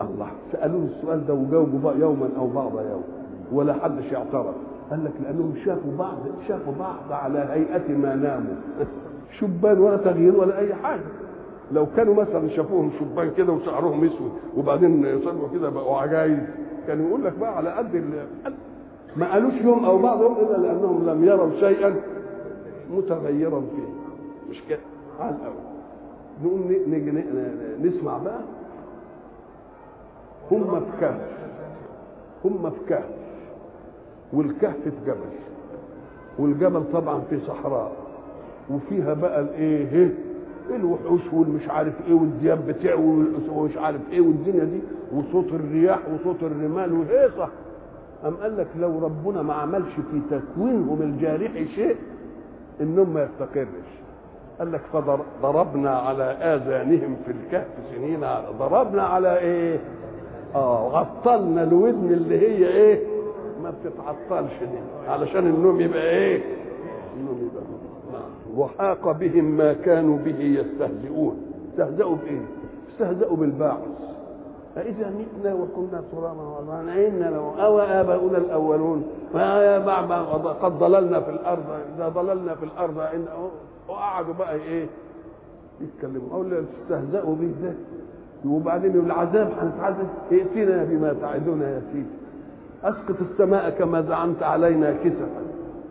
الله 0.02 0.28
سألوه 0.52 0.84
السؤال 0.84 1.28
ده 1.28 1.34
وجاوبوا 1.34 1.91
يوما 1.91 2.30
أو 2.38 2.47
بعض 2.47 2.71
يوم 2.76 3.04
ولا 3.52 3.73
حدش 3.73 4.12
يعترض 4.12 4.54
قال 4.91 5.06
لك 5.06 5.12
لأنهم 5.23 5.54
شافوا 5.65 5.97
بعض 5.97 6.17
شافوا 6.47 6.73
بعض 6.80 7.12
على 7.12 7.39
هيئة 7.39 7.97
ما 7.97 8.15
ناموا. 8.15 8.56
شبان 9.39 9.80
ولا 9.80 9.97
تغيير 9.97 10.36
ولا 10.36 10.60
أي 10.60 10.76
حاجة. 10.76 11.02
لو 11.71 11.86
كانوا 11.95 12.13
مثلا 12.15 12.50
شافوهم 12.50 12.91
شبان 13.00 13.32
كده 13.38 13.54
وشعرهم 13.54 14.04
أسود 14.04 14.32
وبعدين 14.58 15.06
يصلوا 15.06 15.47
كده 15.54 15.69
بقوا 15.69 15.97
عجايز 15.97 16.39
كانوا 16.88 17.08
يقول 17.10 17.26
لك 17.26 17.34
بقى 17.39 17.58
على 17.58 17.69
قد 17.69 17.95
ما 19.18 19.32
قالوش 19.34 19.54
يوم 19.54 19.86
أو 19.86 19.98
بعض 19.98 20.22
يوم 20.22 20.38
إلا 20.38 20.58
لأنهم 20.58 21.10
لم 21.10 21.26
يروا 21.26 21.50
شيئا 21.60 21.96
متغيرا 22.92 23.60
فيه. 23.62 23.90
مش 24.50 24.64
كده؟ 24.70 24.80
على 25.20 25.36
الأول. 25.36 25.56
نقوم 26.44 26.72
نيجي 26.88 27.12
نسمع 27.84 28.18
بقى. 28.18 28.40
هم 30.52 30.80
في 30.80 31.00
كهف. 31.02 31.22
هم 32.46 32.70
في 32.70 32.78
كهف. 32.90 33.10
والكهف 34.34 34.76
في 34.84 34.92
جبل. 35.06 35.30
والجبل 36.40 36.84
طبعا 36.94 37.20
في 37.30 37.40
صحراء. 37.48 37.92
وفيها 38.72 39.14
بقى 39.14 39.40
الإيه؟ 39.42 40.14
الوحوش 40.76 41.22
والمش 41.34 41.70
عارف 41.70 41.94
إيه 42.08 42.14
والدياب 42.14 42.68
بتعوي 42.68 43.26
ومش 43.52 43.78
عارف 43.78 44.02
إيه 44.12 44.22
والدنيا 44.22 44.64
دي. 44.64 44.80
وصوت 45.16 45.48
الرياح 45.54 46.00
وصوت 46.14 46.44
الرمال 46.44 46.94
وهيصة. 46.94 47.50
أم 48.26 48.36
قال 48.36 48.58
لك 48.58 48.68
لو 48.80 49.00
ربنا 49.00 49.42
ما 49.42 49.54
عملش 49.54 49.94
في 50.12 50.22
تكوينهم 50.32 51.02
الجارح 51.02 51.52
شيء 51.76 51.96
النوم 52.82 53.10
ما 53.14 53.24
يستقرش 53.24 53.88
قال 54.60 54.72
لك 54.72 54.82
فضربنا 55.42 55.98
على 56.00 56.24
آذانهم 56.24 57.16
في 57.26 57.32
الكهف 57.32 57.68
سنين 57.96 58.20
ضربنا 58.60 59.04
على 59.04 59.38
إيه؟ 59.40 59.80
آه 60.56 60.98
عطلنا 61.00 61.64
الودن 61.64 62.14
اللي 62.14 62.40
هي 62.40 62.68
إيه؟ 62.68 63.00
ما 63.64 63.72
بتتعطلش 63.84 64.60
دي 64.60 65.10
علشان 65.10 65.48
النوم 65.48 65.82
يبقى 65.82 66.10
إيه؟ 66.10 66.42
النوم 67.20 67.38
يبقى 67.52 67.64
نعم. 68.14 68.60
وحاق 68.60 69.12
بهم 69.12 69.46
ما 69.46 69.74
كانوا 69.74 70.18
به 70.18 70.40
يستهزئون. 70.44 71.42
استهزأوا 71.72 72.16
بإيه؟ 72.16 72.42
استهزأوا 72.94 73.38
بالباعث. 73.38 73.80
فإذا 74.78 75.10
متنا 75.10 75.54
وكنا 75.54 76.04
ترابا 76.12 76.42
وإنا 76.42 77.30
لو 77.30 77.50
أو 77.50 77.80
آباؤنا 77.80 78.38
الأولون. 78.38 79.04
قد 80.62 80.80
ضللنا 80.80 81.20
في 81.20 81.30
الأرض. 81.32 81.66
إذا 81.96 82.10
ضللنا 82.10 82.56
في 82.56 82.66
الأرض 82.66 83.00
إن 83.00 83.26
وقعدوا 83.90 84.34
بقى 84.34 84.56
إيه؟ 84.56 84.86
يتكلموا. 85.82 86.30
أو 86.34 86.44
استهزأوا 86.44 87.36
به 87.36 87.52
ده 87.63 87.74
وبعدين 88.46 89.00
العذاب 89.06 89.52
هنتعذب 89.62 90.08
ائتنا 90.32 90.84
بما 90.84 91.13
تعدنا 91.22 91.70
يا 91.70 91.82
سيدي. 91.92 92.06
أسقط 92.84 93.16
السماء 93.32 93.70
كما 93.70 94.02
زعمت 94.02 94.44
علينا 94.44 94.92
كسفا. 94.92 95.42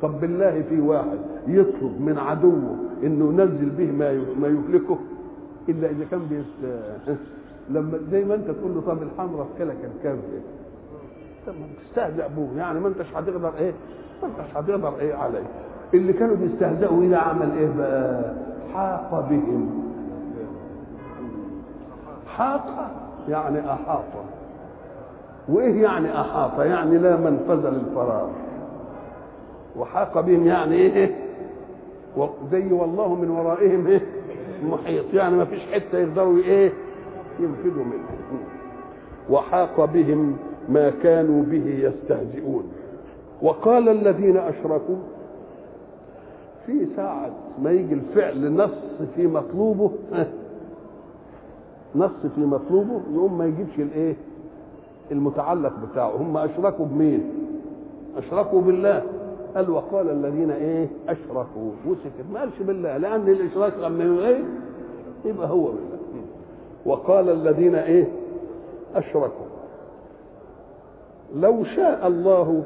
طب 0.03 0.21
بالله 0.21 0.63
في 0.69 0.81
واحد 0.81 1.19
يطلب 1.47 2.01
من 2.01 2.19
عدوه 2.19 2.77
إنه 3.03 3.43
ينزل 3.43 3.71
به 3.79 3.93
ما 3.93 4.25
ما 4.41 4.49
يهلكه. 4.49 4.99
إلا 5.69 5.91
إذا 5.91 6.05
كان 6.11 6.21
بيست 6.31 6.79
لما 7.71 7.99
زي 8.11 8.25
ما 8.25 8.35
انت 8.35 8.51
تقول 8.51 8.75
له 8.75 8.81
طب 8.81 9.03
الحمراء 9.03 9.45
في 9.45 9.65
كلك 9.65 9.77
الكذب 9.97 10.43
طب 11.47 11.53
ما 11.53 11.67
تستهزأ 11.89 12.27
بوه. 12.27 12.49
يعني 12.57 12.81
ما 12.81 12.89
انتش 12.89 13.07
هتقدر 13.15 13.53
إيه؟ 13.59 13.73
ما 14.23 14.29
انتش 14.29 14.57
هتقدر 14.57 14.99
إيه 15.01 15.15
عليه. 15.15 15.43
اللي 15.95 16.13
كانوا 16.13 16.37
بيستهزئوا 16.37 17.03
إلى 17.03 17.17
عمل 17.17 17.59
إيه 17.59 17.71
بقى؟ 17.79 18.35
حاق 18.75 19.27
بهم. 19.31 19.83
حاق؟ 22.37 22.91
يعني 23.29 23.73
أحاط. 23.73 24.05
وإيه 25.49 25.83
يعني 25.83 26.21
أحاط؟ 26.21 26.61
يعني 26.61 26.99
لا 26.99 27.17
منفذ 27.17 27.69
للفراغ. 27.71 28.29
وحاق 29.77 30.21
بهم 30.21 30.47
يعني 30.47 30.75
إيه؟ 30.75 31.17
زي 32.51 32.73
والله 32.73 33.15
من 33.15 33.31
ورائهم 33.31 33.87
إيه؟ 33.87 34.01
محيط. 34.65 35.15
يعني 35.15 35.37
ما 35.37 35.45
فيش 35.45 35.61
حتة 35.73 35.99
يقدروا 35.99 36.37
إيه؟ 36.39 36.73
ينفذوا 37.41 37.85
منه 37.85 38.41
وحاق 39.31 39.85
بهم 39.85 40.37
ما 40.69 40.91
كانوا 41.03 41.43
به 41.43 41.67
يستهزئون. 41.93 42.65
وقال 43.43 43.89
الذين 43.89 44.37
أشركوا 44.37 44.97
في 46.67 46.87
ساعة 46.97 47.31
ما 47.63 47.71
يجي 47.71 47.95
الفعل 47.95 48.53
نص 48.53 48.71
في 49.17 49.27
مطلوبه 49.27 49.91
نص 51.97 52.27
في 52.35 52.41
مطلوبه 52.41 53.01
يقوم 53.15 53.39
ما 53.39 53.47
يجيبش 53.47 53.79
الإيه؟ 53.79 54.15
المتعلق 55.13 55.73
بتاعه. 55.93 56.17
هم 56.17 56.37
أشركوا 56.37 56.87
بمين؟ 56.87 57.31
أشركوا 58.17 58.61
بالله. 58.61 59.03
قال 59.57 59.71
وقال 59.71 60.11
الذين 60.11 60.51
إيه؟ 60.51 60.87
أشركوا. 61.09 61.71
وسكت. 61.87 62.25
ما 62.33 62.41
قالش 62.41 62.63
بالله. 62.63 62.97
لأن 62.97 63.29
الإشراك 63.29 63.73
لما 63.83 64.27
إيه 64.29 64.45
يبقى 65.25 65.49
هو 65.49 65.65
بالله. 65.65 65.96
وقال 66.87 67.29
الذين 67.29 67.75
إيه؟ 67.75 68.09
أشركوا. 68.95 69.47
لو 71.37 71.65
شاء 71.65 72.07
الله 72.07 72.63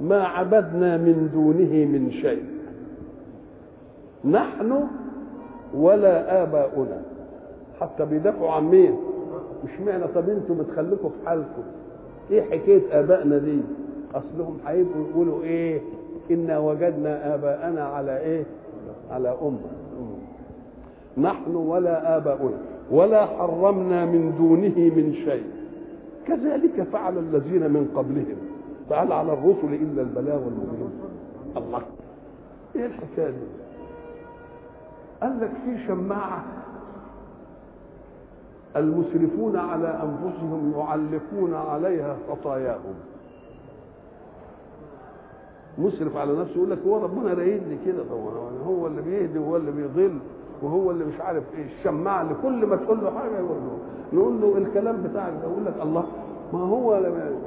ما 0.00 0.24
عبدنا 0.24 0.96
من 0.96 1.30
دونه 1.32 1.86
من 1.86 2.10
شيء. 2.10 2.44
نحن 4.24 4.80
ولا 5.74 6.42
آباؤنا. 6.42 7.02
حتى 7.80 8.04
بيدافعوا 8.04 8.50
عن 8.50 8.64
مين؟ 8.64 8.96
مش 9.64 9.80
معنى 9.86 10.04
طب 10.14 10.28
أنتوا 10.28 10.54
بتخليكم 10.54 11.08
في 11.08 11.28
حالكم. 11.28 11.62
إيه 12.30 12.42
حكاية 12.42 13.00
آبائنا 13.00 13.38
دي؟ 13.38 13.60
أصلهم 14.14 14.58
هيبقوا 14.66 15.04
يقولوا 15.10 15.42
إيه؟ 15.42 15.80
إنا 16.30 16.58
وجدنا 16.58 17.34
آباءنا 17.34 17.84
على 17.84 18.18
إيه؟ 18.18 18.44
على 19.10 19.36
أمة. 19.42 19.70
نحن 21.18 21.54
ولا 21.54 22.16
آباؤنا. 22.16 22.58
ولا 22.90 23.26
حرمنا 23.26 24.04
من 24.04 24.34
دونه 24.38 24.94
من 24.94 25.14
شيء. 25.24 25.44
كذلك 26.26 26.82
فعل 26.92 27.18
الذين 27.18 27.70
من 27.70 27.90
قبلهم. 27.96 28.36
فهل 28.90 29.12
على 29.12 29.32
الرسل 29.32 29.74
إلا 29.74 30.02
البلاغ 30.02 30.36
المبين 30.38 30.90
الله. 31.56 31.82
إيه 32.76 32.86
الحكاية 32.86 33.30
دي؟ 33.30 33.46
قال 35.22 35.40
لك 35.40 35.50
في 35.64 35.86
شماعة. 35.86 36.44
المسرفون 38.76 39.56
على 39.56 39.88
أنفسهم 39.88 40.72
يعلقون 40.76 41.54
عليها 41.54 42.16
خطاياهم. 42.28 42.94
مسرف 45.78 46.16
على 46.16 46.32
نفسه 46.32 46.56
يقول 46.56 46.70
لك 46.70 46.78
هو 46.86 46.96
ربنا 46.96 47.34
رايدني 47.34 47.78
كده 47.86 48.02
طبعا. 48.10 48.50
هو 48.66 48.86
اللي 48.86 49.02
بيهدي 49.02 49.38
وهو 49.38 49.56
اللي 49.56 49.70
بيضل. 49.70 50.18
وهو 50.64 50.90
اللي 50.90 51.04
مش 51.04 51.20
عارف 51.20 51.42
إيه 51.54 51.64
الشماعه 51.78 52.22
اللي 52.22 52.34
كل 52.42 52.66
ما 52.66 52.76
تقول 52.76 52.98
له 53.04 53.10
حاجة 53.10 53.38
يقول 53.38 53.56
له 53.56 53.78
نقول 54.12 54.40
له 54.40 54.58
الكلام 54.58 55.02
بتاعك 55.02 55.32
ده 55.42 55.48
يقول 55.50 55.64
لك 55.66 55.74
الله 55.82 56.04
ما 56.52 56.58
هو 56.60 56.92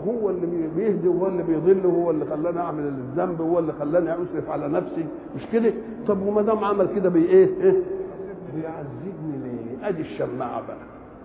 هو 0.07 0.29
اللي 0.29 0.67
بيهدي 0.75 1.07
وهو 1.07 1.27
اللي 1.27 1.43
بيضل 1.43 1.85
وهو 1.85 2.11
اللي 2.11 2.25
خلاني 2.25 2.59
أعمل 2.59 2.83
الذنب 2.87 3.39
وهو 3.39 3.59
اللي 3.59 3.73
خلاني 3.73 4.13
أسرف 4.13 4.49
على 4.49 4.67
نفسي. 4.67 5.05
مش 5.35 5.41
كده؟ 5.53 5.73
طب 6.07 6.21
وما 6.27 6.41
دام 6.41 6.63
عمل 6.63 6.95
كده 6.95 7.09
بي 7.09 7.25
إيه, 7.25 7.49
إيه؟ 7.61 7.75
بيعذبني 8.55 9.37
ليه؟ 9.43 9.87
أدي 9.87 10.01
الشماعة 10.01 10.67
بقى. 10.67 10.77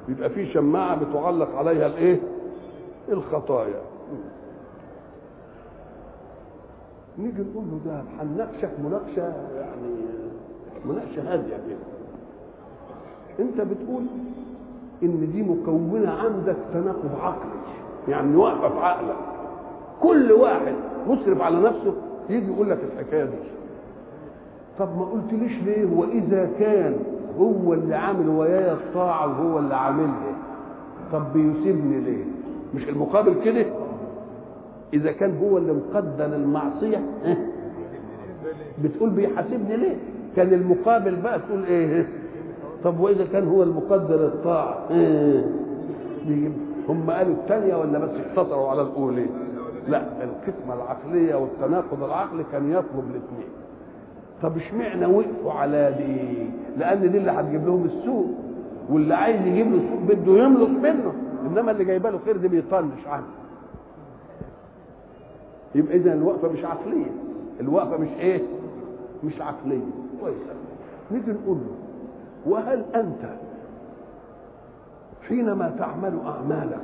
يبقى 0.08 0.30
في 0.30 0.52
شماعة 0.52 1.04
بتعلق 1.04 1.56
عليها 1.56 1.86
الإيه؟ 1.86 2.20
الخطايا. 3.12 3.80
نيجي 7.18 7.42
نقول 7.42 7.64
له 7.64 7.80
ده 7.86 8.02
هنناقشك 8.22 8.70
مناقشة 8.84 9.22
يعني 9.56 9.94
مناقشه 10.86 11.32
هاديه 11.32 11.56
كده 11.56 11.78
انت 13.40 13.60
بتقول 13.60 14.02
ان 15.02 15.28
دي 15.32 15.42
مكونة 15.42 16.10
عندك 16.10 16.56
تناقض 16.74 17.10
عقلي. 17.20 17.52
يعني 18.08 18.36
واقفة 18.36 18.68
في 18.68 18.78
عقلك. 18.78 19.16
كل 20.00 20.32
واحد 20.32 20.74
مسرف 21.08 21.40
على 21.40 21.60
نفسه 21.60 21.94
يجي 22.30 22.52
يقول 22.52 22.70
لك 22.70 22.78
الحكاية 22.92 23.24
دي. 23.24 23.36
طب 24.78 24.98
ما 24.98 25.04
قلتليش 25.04 25.62
ليه؟ 25.62 25.86
واذا 25.96 26.50
كان 26.58 26.96
هو 27.38 27.72
اللي 27.74 27.94
عامل 27.94 28.28
ويايا 28.28 28.72
الطاعه 28.72 29.26
وهو 29.26 29.58
اللي 29.58 29.74
عاملها. 29.74 30.34
طب 31.12 31.32
بيسيبني 31.32 32.00
ليه؟ 32.00 32.24
مش 32.74 32.88
المقابل 32.88 33.34
كده؟ 33.44 33.66
إذا 34.94 35.12
كان 35.12 35.38
هو 35.38 35.58
اللي 35.58 35.72
مقدر 35.72 36.24
المعصية 36.36 37.00
بتقول 38.84 39.10
بيحاسبني 39.10 39.76
ليه؟ 39.76 39.96
كان 40.36 40.52
المقابل 40.52 41.16
بقى 41.16 41.38
تقول 41.38 41.64
إيه؟ 41.64 42.08
طب 42.84 43.00
وإذا 43.00 43.24
كان 43.32 43.48
هو 43.48 43.62
المقدر 43.62 44.26
الطاعة 44.26 44.78
إيه؟ 44.90 45.44
هم 46.88 47.10
قالوا 47.10 47.34
الثانية 47.34 47.74
ولا 47.76 47.98
بس 47.98 48.10
اقتصروا 48.10 48.68
على 48.68 48.82
الأولى؟ 48.82 49.26
لا 49.88 50.02
القسمة 50.24 50.74
العقلية 50.74 51.34
والتناقض 51.34 52.02
العقلي 52.02 52.44
كان 52.52 52.70
يطلب 52.70 53.04
الاثنين. 53.10 53.48
طب 54.42 54.56
اشمعنى 54.56 55.06
وقفوا 55.06 55.52
على 55.52 55.94
دي؟ 55.98 56.46
لأن 56.78 57.10
دي 57.12 57.18
اللي 57.18 57.30
هتجيب 57.30 57.66
لهم 57.66 57.84
السوء 57.84 58.26
واللي 58.90 59.14
عايز 59.14 59.46
يجيب 59.46 59.66
له 59.72 59.76
السوء 59.78 60.00
بده 60.08 60.32
يملص 60.44 60.68
منه. 60.82 61.12
إنما 61.46 61.70
اللي 61.70 61.84
جايبه 61.84 62.10
له 62.10 62.18
خير 62.24 62.36
دي 62.36 62.48
بيطنش 62.48 63.06
عنه 63.06 63.26
يبقى 65.74 65.96
اذا 65.96 66.12
الوقفة 66.14 66.48
مش 66.52 66.64
عقلية 66.64 67.10
الوقفة 67.60 67.96
مش 67.96 68.08
إيه؟ 68.20 68.42
مش 69.24 69.40
عقلية. 69.40 69.90
كويس. 70.20 70.36
نيجي 71.10 71.32
نقول 71.32 71.56
له 71.58 71.74
وهل 72.52 72.84
أنت 72.94 73.30
حينما 75.28 75.74
تعمل 75.78 76.18
أعمالك 76.26 76.80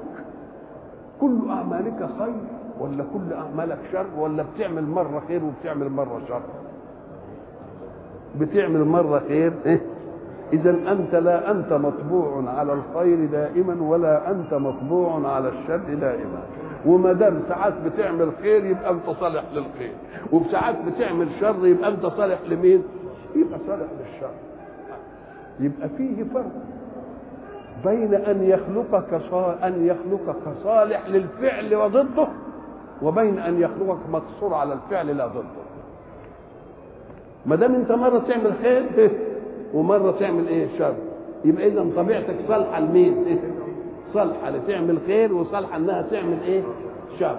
كل 1.21 1.39
أعمالك 1.51 2.09
خير 2.19 2.35
ولا 2.81 3.05
كل 3.15 3.33
أعمالك 3.33 3.79
شر 3.93 4.07
ولا 4.19 4.45
بتعمل 4.55 4.83
مرة 4.87 5.23
خير 5.29 5.41
وبتعمل 5.45 5.91
مرة 5.91 6.21
شر؟ 6.29 6.43
بتعمل 8.41 8.85
مرة 8.85 9.19
خير؟ 9.29 9.53
إيه؟ 9.67 9.81
اذا 10.53 10.71
أنت 10.71 11.15
لا 11.15 11.51
أنت 11.51 11.73
مطبوع 11.73 12.51
على 12.51 12.73
الخير 12.73 13.27
دائما 13.27 13.83
ولا 13.83 14.31
أنت 14.31 14.55
مطبوع 14.55 15.29
على 15.35 15.49
الشر 15.49 15.95
دائما. 15.95 16.43
وما 16.87 17.13
دام 17.13 17.41
ساعات 17.49 17.75
بتعمل 17.87 18.31
خير 18.43 18.65
يبقى 18.65 18.91
انت 18.91 19.11
صالح 19.21 19.45
للخير 19.53 19.93
وساعات 20.33 20.77
بتعمل 20.87 21.29
شر 21.41 21.67
يبقى 21.67 21.89
انت 21.91 22.07
صالح 22.07 22.39
لمين؟ 22.49 22.83
يبقى 23.37 23.59
صالح 23.67 23.87
للشر. 24.01 24.31
يبقى 25.61 25.89
فيه 25.89 26.25
فرق 26.35 26.51
بين 27.85 28.15
أن 28.15 28.43
يخلقك 28.43 29.21
أن 29.65 29.87
يخلقك 29.87 30.53
صالح 30.65 31.07
للفعل 31.09 31.75
وضده 31.75 32.29
وبين 33.03 33.39
أن 33.39 33.61
يخلقك 33.61 33.99
مقصور 34.13 34.55
على 34.55 34.73
الفعل 34.73 35.17
لا 35.17 35.27
ضده. 35.27 35.69
ما 37.47 37.57
دام 37.57 37.75
انت 37.75 37.93
مرة 37.93 38.19
تعمل 38.29 38.53
خير 38.63 39.11
ومرة 39.75 40.11
تعمل 40.21 40.49
إيه؟ 40.49 40.67
شر. 40.79 40.95
يبقى 41.45 41.67
اذا 41.67 41.87
طبيعتك 41.97 42.35
صالحة 42.49 42.81
لمين؟ 42.81 43.39
صالحة 44.15 44.51
لتعمل 44.51 44.99
خير 45.07 45.35
وصالحة 45.35 45.77
إنها 45.77 46.03
تعمل 46.03 46.39
إيه؟ 46.45 46.63
شر. 47.21 47.39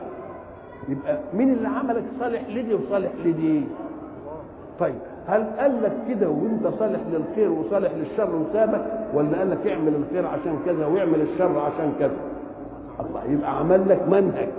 يبقى 0.89 1.17
مين 1.33 1.53
اللي 1.53 1.67
عملك 1.67 2.03
صالح 2.19 2.41
لدي 2.49 2.73
وصالح 2.73 3.11
لدي؟ 3.25 3.63
طيب 4.79 4.95
هل 5.27 5.43
قال 5.59 5.83
لك 5.83 5.93
كده 6.09 6.29
وأنت 6.29 6.67
صالح 6.79 6.99
للخير 7.11 7.51
وصالح 7.51 7.91
للشر 7.93 8.35
وسابك 8.35 8.85
ولا 9.13 9.37
قال 9.37 9.51
لك 9.51 9.67
اعمل 9.67 9.93
الخير 9.95 10.27
عشان 10.27 10.59
كذا 10.65 10.85
واعمل 10.85 11.21
الشر 11.21 11.59
عشان 11.59 11.93
كذا؟ 11.99 12.15
الله 12.99 13.23
يبقى 13.33 13.59
عمل 13.59 13.89
لك 13.89 14.07
منهج. 14.07 14.49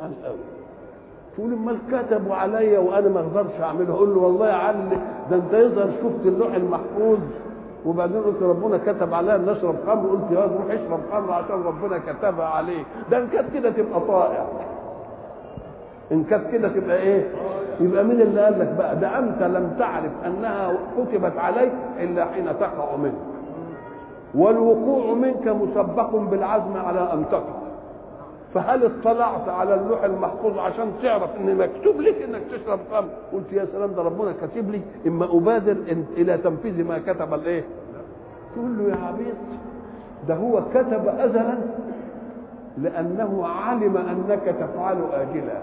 قال 0.00 0.24
قوي 0.24 0.36
تقول 1.36 1.52
امال 1.52 1.76
كتبوا 1.92 2.34
عليا 2.34 2.78
وأنا 2.78 3.08
ما 3.08 3.20
أقدرش 3.20 3.60
أعمله. 3.60 3.94
أقول 3.94 4.08
له 4.14 4.20
والله 4.20 4.48
يا 4.48 4.54
علي 4.54 4.98
ده 5.30 5.36
أنت 5.36 5.52
يظهر 5.52 5.90
شفت 6.02 6.26
اللوح 6.26 6.54
المحفوظ. 6.54 7.18
وبعدين 7.86 8.22
قلت 8.22 8.42
ربنا 8.42 8.78
كتب 8.78 9.14
عليا 9.14 9.36
ان 9.36 9.48
اشرب 9.48 9.76
خمر 9.86 10.08
قلت 10.10 10.30
يا 10.30 10.40
روح 10.44 10.64
اشرب 10.70 11.00
خمر 11.12 11.32
عشان 11.32 11.62
ربنا 11.62 11.98
كتبها 11.98 12.46
عليك. 12.46 12.86
ده 13.10 13.18
إن 13.18 13.26
كانت 13.28 13.54
كده 13.54 13.70
تبقى 13.70 14.00
طائع. 14.00 14.44
إن 16.12 16.24
كانت 16.24 16.50
كده 16.52 16.68
تبقى 16.68 16.96
إيه؟ 16.96 17.30
يبقى 17.80 18.04
مين 18.04 18.20
اللي 18.20 18.44
قال 18.44 18.58
لك 18.60 18.74
بقى؟ 18.78 18.96
ده 18.96 19.18
أنت 19.18 19.42
لم 19.42 19.76
تعرف 19.78 20.12
أنها 20.26 20.72
كتبت 20.98 21.38
عليك 21.38 21.72
إلا 22.00 22.24
حين 22.24 22.46
تقع 22.60 22.96
منك 22.96 23.14
والوقوع 24.34 25.14
منك 25.14 25.48
مسبق 25.48 26.16
بالعزم 26.16 26.76
على 26.76 27.12
أن 27.12 27.24
تقع 27.30 27.69
فهل 28.54 28.84
اطلعت 28.84 29.48
على 29.48 29.74
اللوح 29.74 30.04
المحفوظ 30.04 30.58
عشان 30.58 30.92
تعرف 31.02 31.36
إن 31.36 31.56
مكتوب 31.56 32.00
لك 32.00 32.22
إنك 32.22 32.40
تشرب 32.52 32.80
خمر 32.92 33.08
قلت 33.32 33.52
يا 33.52 33.64
سلام 33.72 33.92
ده 33.94 34.02
ربنا 34.02 34.32
كاتب 34.32 34.70
لي 34.70 34.80
إما 35.06 35.24
أبادر 35.24 35.76
إلى 36.16 36.38
تنفيذ 36.38 36.84
ما 36.84 36.98
كتب 36.98 37.34
الإيه؟ 37.34 37.64
تقول 38.54 38.78
له 38.78 38.84
يا 38.96 38.96
عبيد 39.06 39.34
ده 40.28 40.34
هو 40.34 40.62
كتب 40.74 41.08
ازلا 41.08 41.58
لأنه 42.78 43.46
علم 43.46 43.96
أنك 43.96 44.56
تفعل 44.60 44.98
اجلا. 45.12 45.60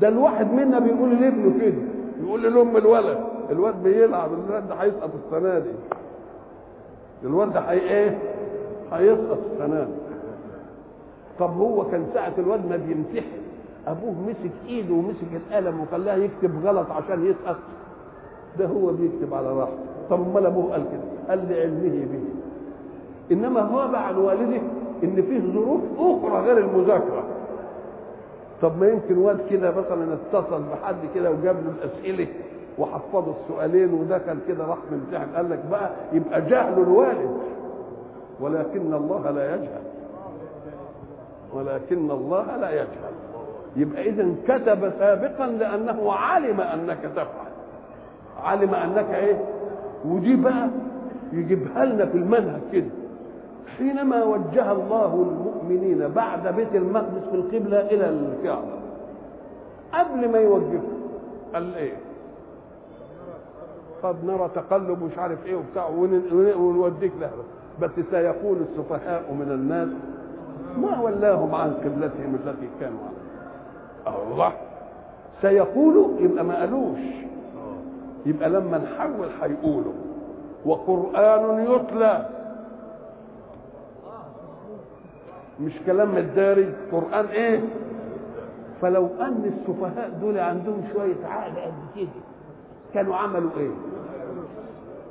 ده 0.00 0.08
الواحد 0.08 0.52
منا 0.52 0.78
بيقول 0.78 1.10
لابنه 1.20 1.60
كده 1.60 1.82
يقول 2.22 2.42
لام 2.42 2.76
الولد 2.76 3.18
الواد 3.50 3.82
بيلعب 3.82 4.30
الواد 4.32 4.68
ده 4.68 4.74
هيسقط 4.74 5.10
السنة 5.26 5.58
دي. 5.58 5.70
الواد 7.24 7.52
ده 7.52 7.60
هي 7.60 7.78
إيه؟ 7.80 8.18
هيسقط 8.92 9.38
دي 9.60 9.84
طب 11.38 11.50
هو 11.56 11.84
كان 11.84 12.06
ساعة 12.14 12.32
الواد 12.38 12.66
ما 12.70 12.76
بيمتحن 12.76 13.26
أبوه 13.86 14.14
مسك 14.28 14.50
إيده 14.66 14.94
ومسك 14.94 15.26
القلم 15.32 15.80
وخلاه 15.80 16.14
يكتب 16.14 16.66
غلط 16.66 16.90
عشان 16.90 17.26
يسقط. 17.26 17.56
ده 18.58 18.66
هو 18.66 18.86
بيكتب 18.92 19.34
على 19.34 19.52
راحته. 19.52 19.76
طب 20.10 20.20
أمال 20.30 20.46
أبوه 20.46 20.72
قال 20.72 20.84
كده؟ 20.92 21.28
قال 21.28 21.48
لعلمه 21.50 22.06
به. 22.12 22.20
إنما 23.32 23.60
هو 23.60 23.78
عن 23.96 24.16
والده 24.16 24.60
إن 25.04 25.22
فيه 25.22 25.40
ظروف 25.52 25.80
أخرى 25.98 26.40
غير 26.46 26.58
المذاكرة. 26.58 27.24
طب 28.62 28.80
ما 28.80 28.88
يمكن 28.88 29.18
واد 29.18 29.38
كده 29.50 29.70
مثلا 29.70 30.14
اتصل 30.14 30.62
بحد 30.62 30.96
كده 31.14 31.30
وجاب 31.30 31.56
له 31.56 31.70
الأسئلة. 31.84 32.26
وحفظه 32.78 33.34
السؤالين 33.42 33.94
ودخل 33.94 34.38
كده 34.48 34.64
راح 34.64 34.78
ممتحن 34.92 35.36
قال 35.36 35.50
لك 35.50 35.60
بقى 35.70 35.90
يبقى 36.12 36.42
جهل 36.42 36.72
الوالد 36.82 37.30
ولكن 38.40 38.94
الله 38.94 39.30
لا 39.30 39.54
يجهل. 39.54 39.82
ولكن 41.54 42.10
الله 42.10 42.56
لا 42.56 42.70
يجهل. 42.70 43.14
يبقى 43.76 44.08
اذا 44.08 44.34
كتب 44.48 44.92
سابقا 44.98 45.46
لأنه 45.46 46.12
علم 46.12 46.60
أنك 46.60 46.98
تفعل. 47.16 47.50
علم 48.42 48.74
أنك 48.74 49.10
إيه؟ 49.14 49.44
ودي 50.04 50.36
بقى 50.36 50.68
يجيبها 51.32 51.84
لنا 51.84 52.06
في 52.06 52.18
المنهج 52.18 52.60
كده. 52.72 52.90
حينما 53.78 54.24
وجه 54.24 54.72
الله 54.72 55.14
المؤمنين 55.30 56.08
بعد 56.08 56.54
بيت 56.54 56.74
المقدس 56.74 57.28
في 57.30 57.34
القبلة 57.36 57.80
إلى 57.80 58.08
الكعبة 58.08 58.76
قبل 59.92 60.28
ما 60.32 60.38
يوجهه 60.38 60.82
قال 61.54 61.74
إيه؟ 61.74 61.92
قد 64.02 64.24
نرى 64.24 64.50
تقلب 64.54 65.02
مش 65.02 65.18
عارف 65.18 65.46
إيه 65.46 65.56
وبتاع 65.56 65.86
ونوديك 66.58 67.12
له 67.20 67.30
بس 67.82 67.90
سيقول 68.10 68.56
السفهاء 68.60 69.32
من 69.32 69.50
الناس 69.52 69.88
ما 70.80 71.00
ولاهم 71.00 71.54
عن 71.54 71.70
قبلتهم 71.74 72.34
التي 72.44 72.68
كانوا 72.80 72.98
عليها. 74.06 74.32
الله. 74.32 74.52
سيقولوا 75.42 76.08
يبقى 76.20 76.44
ما 76.44 76.60
قالوش. 76.60 76.98
يبقى 78.26 78.50
لما 78.50 78.78
نحول 78.78 79.28
هيقولوا 79.42 79.92
وقرآن 80.66 81.66
يتلى. 81.70 82.26
مش 85.60 85.72
كلام 85.86 86.16
الداري 86.16 86.72
قرآن 86.92 87.24
إيه؟ 87.26 87.60
فلو 88.82 89.06
أن 89.20 89.52
السفهاء 89.58 90.10
دول 90.20 90.38
عندهم 90.38 90.82
شوية 90.92 91.26
عقل 91.26 91.50
قد 91.60 91.72
كده. 91.96 92.08
كانوا 92.94 93.16
عملوا 93.16 93.50
إيه؟ 93.56 93.70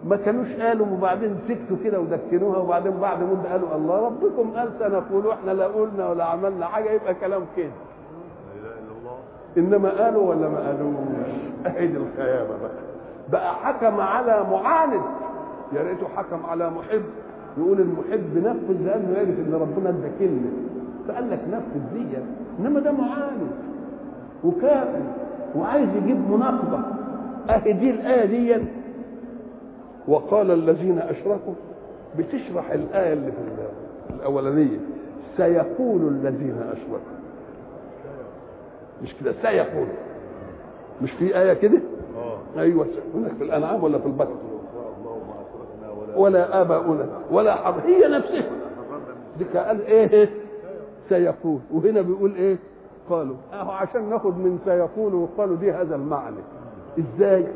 ما 0.03 0.15
كانوش 0.15 0.47
قالوا 0.47 0.87
وبعدين 0.87 1.37
سكتوا 1.47 1.77
كده 1.83 1.99
ودكنوها 1.99 2.57
وبعدين 2.57 2.91
بعد 2.99 3.23
مدة 3.23 3.51
قالوا 3.51 3.75
الله 3.75 4.05
ربكم 4.05 4.51
قال 4.57 4.69
سنقول 4.79 5.31
إحنا 5.31 5.51
لا 5.51 5.65
قلنا 5.67 6.09
ولا 6.09 6.23
عملنا 6.25 6.65
حاجة 6.65 6.89
يبقى 6.91 7.13
كلام 7.13 7.41
كده. 7.57 7.71
إنما 9.57 9.89
قالوا 10.03 10.29
ولا 10.29 10.49
ما 10.49 10.57
قالوش؟ 10.67 10.95
اهي 11.67 11.85
الخيابة 11.85 12.57
بقى. 12.61 12.71
بقى 13.31 13.55
حكم 13.55 13.99
على 14.01 14.45
معاند. 14.51 15.01
يا 15.73 15.81
ريته 15.81 16.07
حكم 16.15 16.45
على 16.45 16.69
محب. 16.69 17.03
يقول 17.57 17.79
المحب 17.81 18.37
نفذ 18.37 18.85
لأنه 18.85 19.11
يعرف 19.15 19.29
إن 19.29 19.53
ربنا 19.61 19.89
ادى 19.89 20.09
كلمه 20.19 20.51
فقال 21.07 21.31
لك 21.31 21.41
نفذ 21.51 21.93
دي 21.93 22.17
إنما 22.59 22.79
ده 22.79 22.91
معاند. 22.91 23.51
وكافر 24.43 25.01
وعايز 25.55 25.89
يجيب 25.95 26.31
مناقضه 26.31 26.79
اهي 27.49 27.73
دي 27.73 27.89
الايه 27.89 28.25
دي 28.25 28.63
وقال 30.07 30.51
الذين 30.51 30.99
أشركوا 30.99 31.53
بتشرح 32.17 32.71
الآية 32.71 33.13
اللي 33.13 33.31
في 33.31 33.37
الأولانية. 34.15 34.77
سيقول 35.37 36.01
الذين 36.07 36.55
أشركوا. 36.71 37.15
مش 39.03 39.15
كده؟ 39.21 39.33
سيقول. 39.41 39.87
مش 41.01 41.11
في 41.11 41.39
آية 41.39 41.53
كده؟ 41.53 41.79
أيوه. 42.57 42.87
هناك 43.15 43.31
في 43.31 43.43
الأنعام 43.43 43.83
ولا 43.83 43.97
في 43.99 44.05
البقرة؟ 44.05 44.39
ولا 46.15 46.61
آباؤنا 46.61 47.05
ولا 47.31 47.55
حرب. 47.55 47.79
هي 47.79 48.07
نفسها. 48.07 48.49
دي 49.39 49.43
قال 49.59 49.85
إيه؟ 49.85 50.29
سيقول. 51.09 51.59
وهنا 51.73 52.01
بيقول 52.01 52.35
إيه؟ 52.35 52.57
قالوا. 53.09 53.35
أهو 53.53 53.71
عشان 53.71 54.09
ناخد 54.09 54.37
من 54.37 54.59
سيقول 54.65 55.13
وقالوا 55.15 55.55
دي 55.57 55.71
هذا 55.71 55.95
المعنى. 55.95 56.35
إزاي؟ 56.99 57.47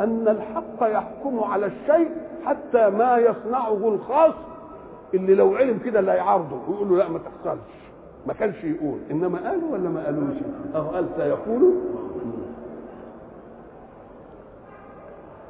أن 0.00 0.28
الحق 0.28 0.82
يحكم 0.92 1.40
على 1.40 1.66
الشيء 1.66 2.08
حتى 2.44 2.90
ما 2.90 3.16
يصنعه 3.16 3.88
الخاص 3.88 4.34
اللي 5.14 5.34
لو 5.34 5.54
علم 5.54 5.78
كده 5.78 6.00
اللي 6.00 6.10
هيعارضه 6.12 6.56
ويقول 6.68 6.88
له 6.88 6.96
لا 6.96 7.08
ما 7.08 7.18
تحصلش 7.18 7.80
ما 8.26 8.32
كانش 8.32 8.64
يقول. 8.64 8.98
إنما 9.10 9.48
قالوا 9.48 9.72
ولا 9.72 9.88
ما 9.88 10.04
قالوش؟ 10.04 10.36
أهو 10.74 10.88
قال 10.88 11.06
سيقولوا 11.16 11.72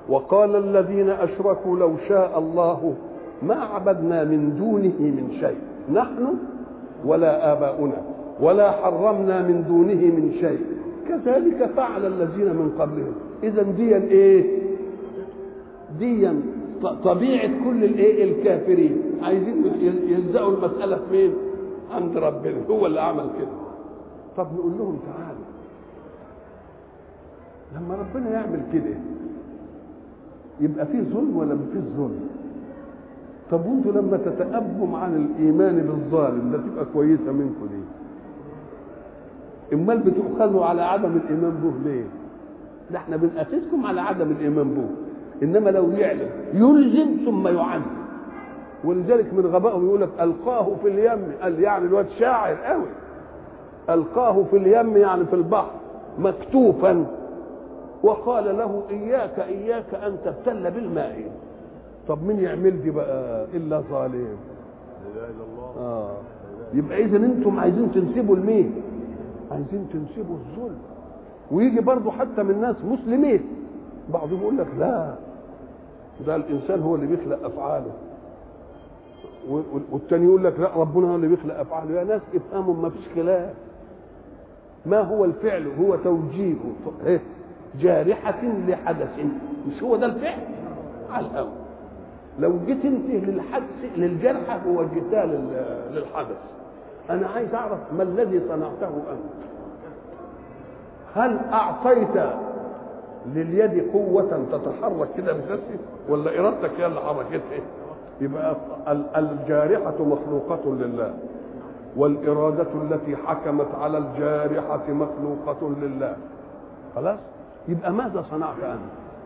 وقال 0.09 0.57
الذين 0.57 1.11
أشركوا 1.11 1.76
لو 1.79 1.96
شاء 2.09 2.38
الله 2.38 2.94
ما 3.42 3.55
عبدنا 3.55 4.24
من 4.24 4.57
دونه 4.59 4.98
من 5.00 5.37
شيء. 5.40 5.59
نحن 5.92 6.26
ولا 7.05 7.53
آباؤنا 7.53 8.03
ولا 8.40 8.70
حرمنا 8.70 9.42
من 9.42 9.64
دونه 9.68 9.94
من 10.16 10.33
شيء. 10.40 10.80
كذلك 11.11 11.70
فعل 11.77 12.07
الذين 12.07 12.46
من 12.46 12.73
قبلهم. 12.79 13.12
اذا 13.42 13.62
ديا 13.62 13.96
إيه؟ 13.96 14.59
ديا. 15.99 16.40
طبيعة 17.05 17.64
كل 17.64 17.85
الإيه؟ 17.85 18.25
الكافرين. 18.25 19.03
عايزين 19.23 19.65
يلزقوا 20.08 20.52
المسألة 20.56 20.96
في 20.96 21.02
مين؟ 21.13 21.33
عند 21.92 22.17
ربنا. 22.17 22.56
هو 22.71 22.87
اللي 22.87 23.00
عمل 23.00 23.27
كده. 23.38 23.56
طب 24.37 24.46
نقول 24.54 24.73
لهم 24.79 24.98
تعالوا. 25.06 25.44
لما 27.77 27.94
ربنا 27.94 28.31
يعمل 28.31 28.61
كده 28.73 28.94
يبقى 30.61 30.87
فيه 30.87 31.00
ظلم 31.00 31.37
ولا 31.37 31.54
ما 31.54 31.67
ظلم؟ 31.96 32.21
طب 33.50 33.67
وانتوا 33.67 33.92
لما 33.92 34.17
تتأبوا 34.17 34.98
عن 34.98 35.17
الإيمان 35.17 35.77
بالظالم 35.77 36.52
ده 36.52 36.58
تبقى 36.58 36.85
كويسة 36.94 37.33
منكم 37.33 37.67
دي 37.67 37.83
إمال 39.73 39.98
بتؤخذوا 39.98 40.64
على 40.64 40.83
عدم 40.83 41.16
الايمان 41.16 41.50
به 41.62 41.90
ليه؟ 41.90 42.04
ده 42.90 42.98
إحنا 42.98 43.16
بنأسسكم 43.16 43.87
على 43.87 44.00
عدم 44.00 44.31
الايمان 44.31 44.75
به 44.75 44.87
إنما 45.42 45.71
لو 45.71 45.90
يعلم 45.90 46.29
يلزم 46.54 47.25
ثم 47.25 47.48
يعذب 47.48 47.83
ولذلك 48.85 49.35
من 49.35 49.46
غبائهم 49.46 49.87
يقول 49.87 50.00
لك 50.00 50.08
ألقاه 50.21 50.68
في 50.83 50.88
اليم 50.88 51.33
قال 51.42 51.60
يعني 51.60 51.87
الواد 51.87 52.06
شاعر 52.18 52.54
قوي. 52.56 52.87
ألقاه 53.90 54.44
في 54.50 54.56
اليم 54.56 54.96
يعني 54.96 55.25
في 55.25 55.35
البحر 55.37 55.71
مكتوفا. 56.18 57.06
وقال 58.02 58.44
له 58.58 58.83
إياك 58.90 59.38
إياك 59.38 59.94
أن 59.94 60.16
تبتل 60.25 60.71
بالماء. 60.71 61.31
طب 62.08 62.23
مين 62.27 62.40
يعمل 62.40 62.83
دي 62.83 62.90
بقى؟ 62.90 63.46
إلا 63.54 63.81
ظالم. 63.81 64.12
لا 64.12 64.27
إله 65.14 65.25
إلا 65.25 65.44
الله. 65.52 65.87
آه. 65.87 66.10
يبقى 66.75 67.04
اذا 67.04 67.16
أنتم 67.16 67.60
عايزين 67.60 67.92
تنسبوا 67.94 68.37
لمين؟ 68.37 68.75
عايزين 69.51 69.88
تنسبوا 69.92 70.37
الظلم. 70.37 70.79
ويجي 71.51 71.81
برضه 71.81 72.11
حتى 72.11 72.42
من 72.42 72.61
ناس 72.61 72.77
مسلمين 72.85 73.40
بعضهم 74.13 74.40
يقول 74.40 74.59
لك 74.59 74.67
لا 74.79 75.15
ده 76.27 76.37
الإنسان 76.37 76.83
هو 76.83 76.94
اللي 76.94 77.07
بيخلق 77.07 77.44
أفعاله. 77.44 77.92
والتاني 79.92 80.25
يقول 80.25 80.44
لك 80.44 80.61
لا 80.61 80.77
ربنا 80.77 81.11
هو 81.11 81.17
اللي 81.17 81.29
بيخلق 81.29 81.59
أفعاله. 81.59 81.98
يا 82.01 82.05
ناس 82.05 82.23
افهموا 82.35 82.75
ما 82.75 82.90
فيش 82.90 83.09
خلاف. 83.15 83.55
ما 84.87 85.01
هو 85.01 85.25
الفعل؟ 85.25 85.67
هو 85.81 85.96
توجيه. 85.96 86.55
إيه؟ 87.07 87.21
جارحة 87.81 88.42
لحدث. 88.69 89.19
مش 89.69 89.83
هو 89.83 89.96
ده 89.96 90.07
الفعل؟ 90.07 90.38
على 91.11 91.27
الأول 91.27 91.51
لو 92.38 92.53
جيت 92.67 92.85
انت 92.85 93.11
للحدث 93.11 93.85
للجرحى 93.96 94.69
ووجهتها 94.69 95.27
لل- 95.27 95.94
للحدث. 95.94 96.37
أنا 97.11 97.29
عايز 97.29 97.54
أعرف 97.54 97.79
ما 97.96 98.02
الذي 98.02 98.40
صنعته 98.48 98.88
أنت؟ 98.88 99.40
هل 101.15 101.38
أعطيت 101.52 102.23
لليد 103.35 103.90
قوة 103.92 104.44
تتحرك 104.52 105.08
كده 105.17 105.33
بنفسها 105.33 105.79
ولا 106.08 106.38
إرادتك 106.40 106.71
هي 106.81 106.87
اللي 106.87 107.00
حركتها؟ 107.00 107.61
يبقى 108.21 108.56
ال- 108.88 109.17
الجارحة 109.17 109.94
مخلوقة 110.04 110.75
لله 110.75 111.15
والإرادة 111.96 112.67
التي 112.83 113.17
حكمت 113.17 113.67
على 113.81 113.98
الجارحة 113.98 114.83
مخلوقة 114.88 115.71
لله. 115.83 116.17
خلاص؟ 116.94 117.19
يبقى 117.69 117.92
ماذا 117.92 118.25
صنعت 118.31 118.56
أنت؟ 118.63 118.81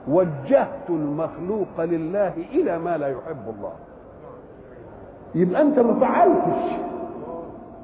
وجهت 0.09 0.89
المخلوق 0.91 1.81
لله 1.81 2.33
إلى 2.53 2.79
ما 2.79 2.99
لا 2.99 3.09
يحب 3.09 3.55
الله. 3.59 3.73
يبقى 5.35 5.63
أنت 5.63 5.79
ما 5.79 6.01
فعلتش. 6.01 6.73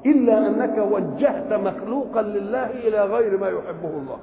إلا 0.05 0.47
أنك 0.47 0.87
وجهت 0.91 1.53
مخلوقا 1.53 2.21
لله 2.21 2.65
إلى 2.65 3.05
غير 3.05 3.37
ما 3.37 3.47
يحبه 3.47 3.89
الله. 3.89 4.17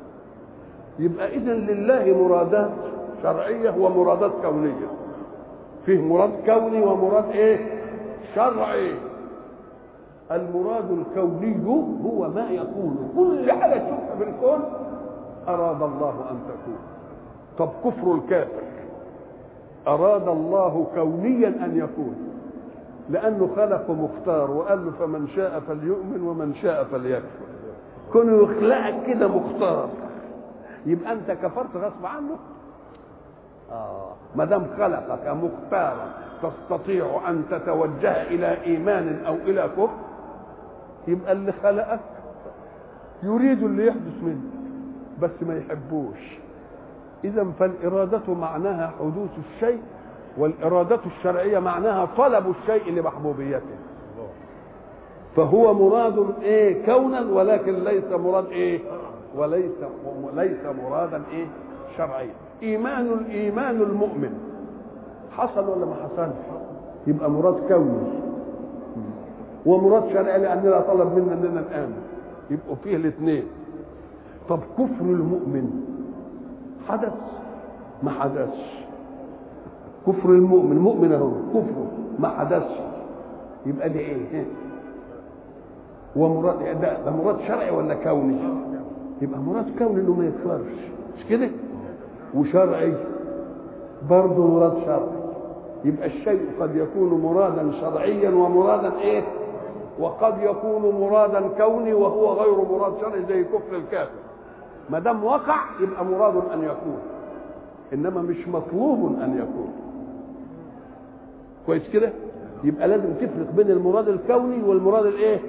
يبقى 0.98 1.36
إذن 1.36 1.66
لله 1.66 2.24
مرادات 2.28 2.70
شرعية 3.22 3.74
ومرادات 3.78 4.32
كونية. 4.42 4.88
فيه 5.86 6.00
مراد 6.00 6.30
كوني 6.46 6.80
ومراد 6.80 7.30
إيه؟ 7.30 7.66
شرعي. 8.34 8.92
المراد 10.30 10.90
الكوني 10.90 11.56
هو 12.04 12.28
ما 12.28 12.50
يكون. 12.50 13.10
كل 13.16 13.52
حاجة 13.52 13.74
تشوفها 13.78 14.16
في 14.18 14.24
الكون 14.24 14.64
أراد 15.48 15.82
الله 15.82 16.14
أن 16.30 16.38
تكون. 16.48 16.78
طب 17.58 17.68
كفر 17.84 18.14
الكافر. 18.14 18.62
أراد 19.86 20.28
الله 20.28 20.86
كونيا 20.94 21.48
أن 21.48 21.76
يكون. 21.76 22.16
لأنه 23.10 23.50
خلق 23.56 23.90
مختار 23.90 24.50
وقال 24.50 24.84
له 24.86 24.90
فمن 24.90 25.28
شاء 25.36 25.60
فليؤمن 25.60 26.20
ومن 26.22 26.54
شاء 26.54 26.84
فليكفر. 26.84 27.46
كونه 28.12 28.42
يخلقك 28.42 29.06
كده 29.06 29.28
مختار. 29.28 29.88
يبقى 30.86 31.12
أنت 31.12 31.30
كفرت 31.30 31.76
غصب 31.76 32.06
عنه؟ 32.06 32.36
آه. 33.72 34.12
ما 34.36 34.44
دام 34.44 34.66
خلقك 34.78 35.26
مختارا 35.28 36.06
تستطيع 36.42 37.20
أن 37.28 37.42
تتوجه 37.50 38.22
إلى 38.22 38.62
إيمان 38.62 39.24
أو 39.26 39.34
إلى 39.34 39.68
كفر 39.76 39.88
يبقى 41.08 41.32
اللي 41.32 41.52
خلقك 41.52 42.00
يريد 43.22 43.62
اللي 43.62 43.86
يحدث 43.86 44.22
منك 44.22 44.52
بس 45.22 45.30
ما 45.42 45.56
يحبوش. 45.58 46.38
إذا 47.24 47.46
فالإرادة 47.58 48.34
معناها 48.34 48.90
حدوث 49.00 49.30
الشيء 49.54 49.82
والإرادة 50.38 50.98
الشرعية 51.06 51.58
معناها 51.58 52.08
طلب 52.16 52.44
الشيء 52.60 52.92
لمحبوبيته. 52.92 53.76
فهو 55.36 55.74
مراد 55.74 56.26
إيه؟ 56.42 56.86
كونا 56.86 57.20
ولكن 57.20 57.84
ليس 57.84 58.04
مراد 58.12 58.46
إيه؟ 58.46 58.80
وليس 59.36 59.72
وليس 60.22 60.58
مرادا 60.84 61.22
إيه؟ 61.32 61.46
شرعيا. 61.96 62.30
إيمان 62.62 63.06
الإيمان 63.06 63.80
المؤمن. 63.82 64.38
حصل 65.36 65.68
ولا 65.68 65.86
ما 65.86 65.94
حصلش 65.94 66.36
يبقى 67.06 67.30
مراد 67.30 67.54
كوني 67.68 68.08
ومراد 69.66 70.08
شرعي 70.12 70.38
لاننا 70.38 70.80
طلب 70.80 71.16
منا 71.18 71.32
إننا 71.32 71.64
نامن 71.70 72.02
يبقوا 72.50 72.76
فيه 72.84 72.96
الاثنين. 72.96 73.44
طب 74.48 74.60
كفر 74.78 75.00
المؤمن 75.04 75.70
حدث؟ 76.88 77.12
ما 78.02 78.10
حدثش. 78.10 78.87
كفر 80.06 80.28
المؤمن 80.28 80.78
مؤمن 80.78 81.12
اهو 81.12 81.30
كفره 81.50 81.86
ما 82.18 82.28
حدثش. 82.28 82.80
يبقى 83.66 83.88
دي 83.88 83.98
إيه؟ 83.98 84.44
ومراد 86.16 86.80
ده, 86.80 87.02
ده 87.04 87.10
مراد 87.10 87.40
شرعي 87.46 87.70
ولا 87.70 87.94
كوني؟ 87.94 88.36
يبقى 89.22 89.40
مراد 89.40 89.78
كوني 89.78 90.00
إنه 90.00 90.14
ما 90.14 90.26
يكفرش. 90.26 90.72
مش 91.18 91.24
كده؟ 91.30 91.48
وشرعي. 92.34 92.94
برضه 94.10 94.46
مراد 94.46 94.78
شرعي. 94.84 95.18
يبقى 95.84 96.06
الشيء 96.06 96.46
قد 96.60 96.76
يكون 96.76 97.20
مرادا 97.20 97.72
شرعيا 97.80 98.30
ومرادا 98.30 98.92
إيه؟ 99.00 99.22
وقد 100.00 100.34
يكون 100.42 100.94
مرادا 101.00 101.48
كوني 101.58 101.94
وهو 101.94 102.32
غير 102.32 102.54
مراد 102.72 102.92
شرعي 103.00 103.22
زي 103.28 103.44
كفر 103.44 103.76
الكافر. 103.76 104.10
ما 104.90 104.98
دام 104.98 105.24
وقع 105.24 105.56
يبقى 105.80 106.04
مراد 106.04 106.34
أن 106.36 106.62
يكون. 106.62 106.98
إنما 107.92 108.22
مش 108.22 108.48
مطلوب 108.48 109.16
أن 109.22 109.34
يكون. 109.36 109.68
كويس 111.68 111.82
كده؟ 111.92 112.10
يبقى 112.64 112.88
لازم 112.88 113.14
تفرق 113.14 113.50
بين 113.56 113.70
المراد 113.70 114.08
الكوني 114.08 114.62
والمراد 114.62 115.06
الايه؟ 115.06 115.40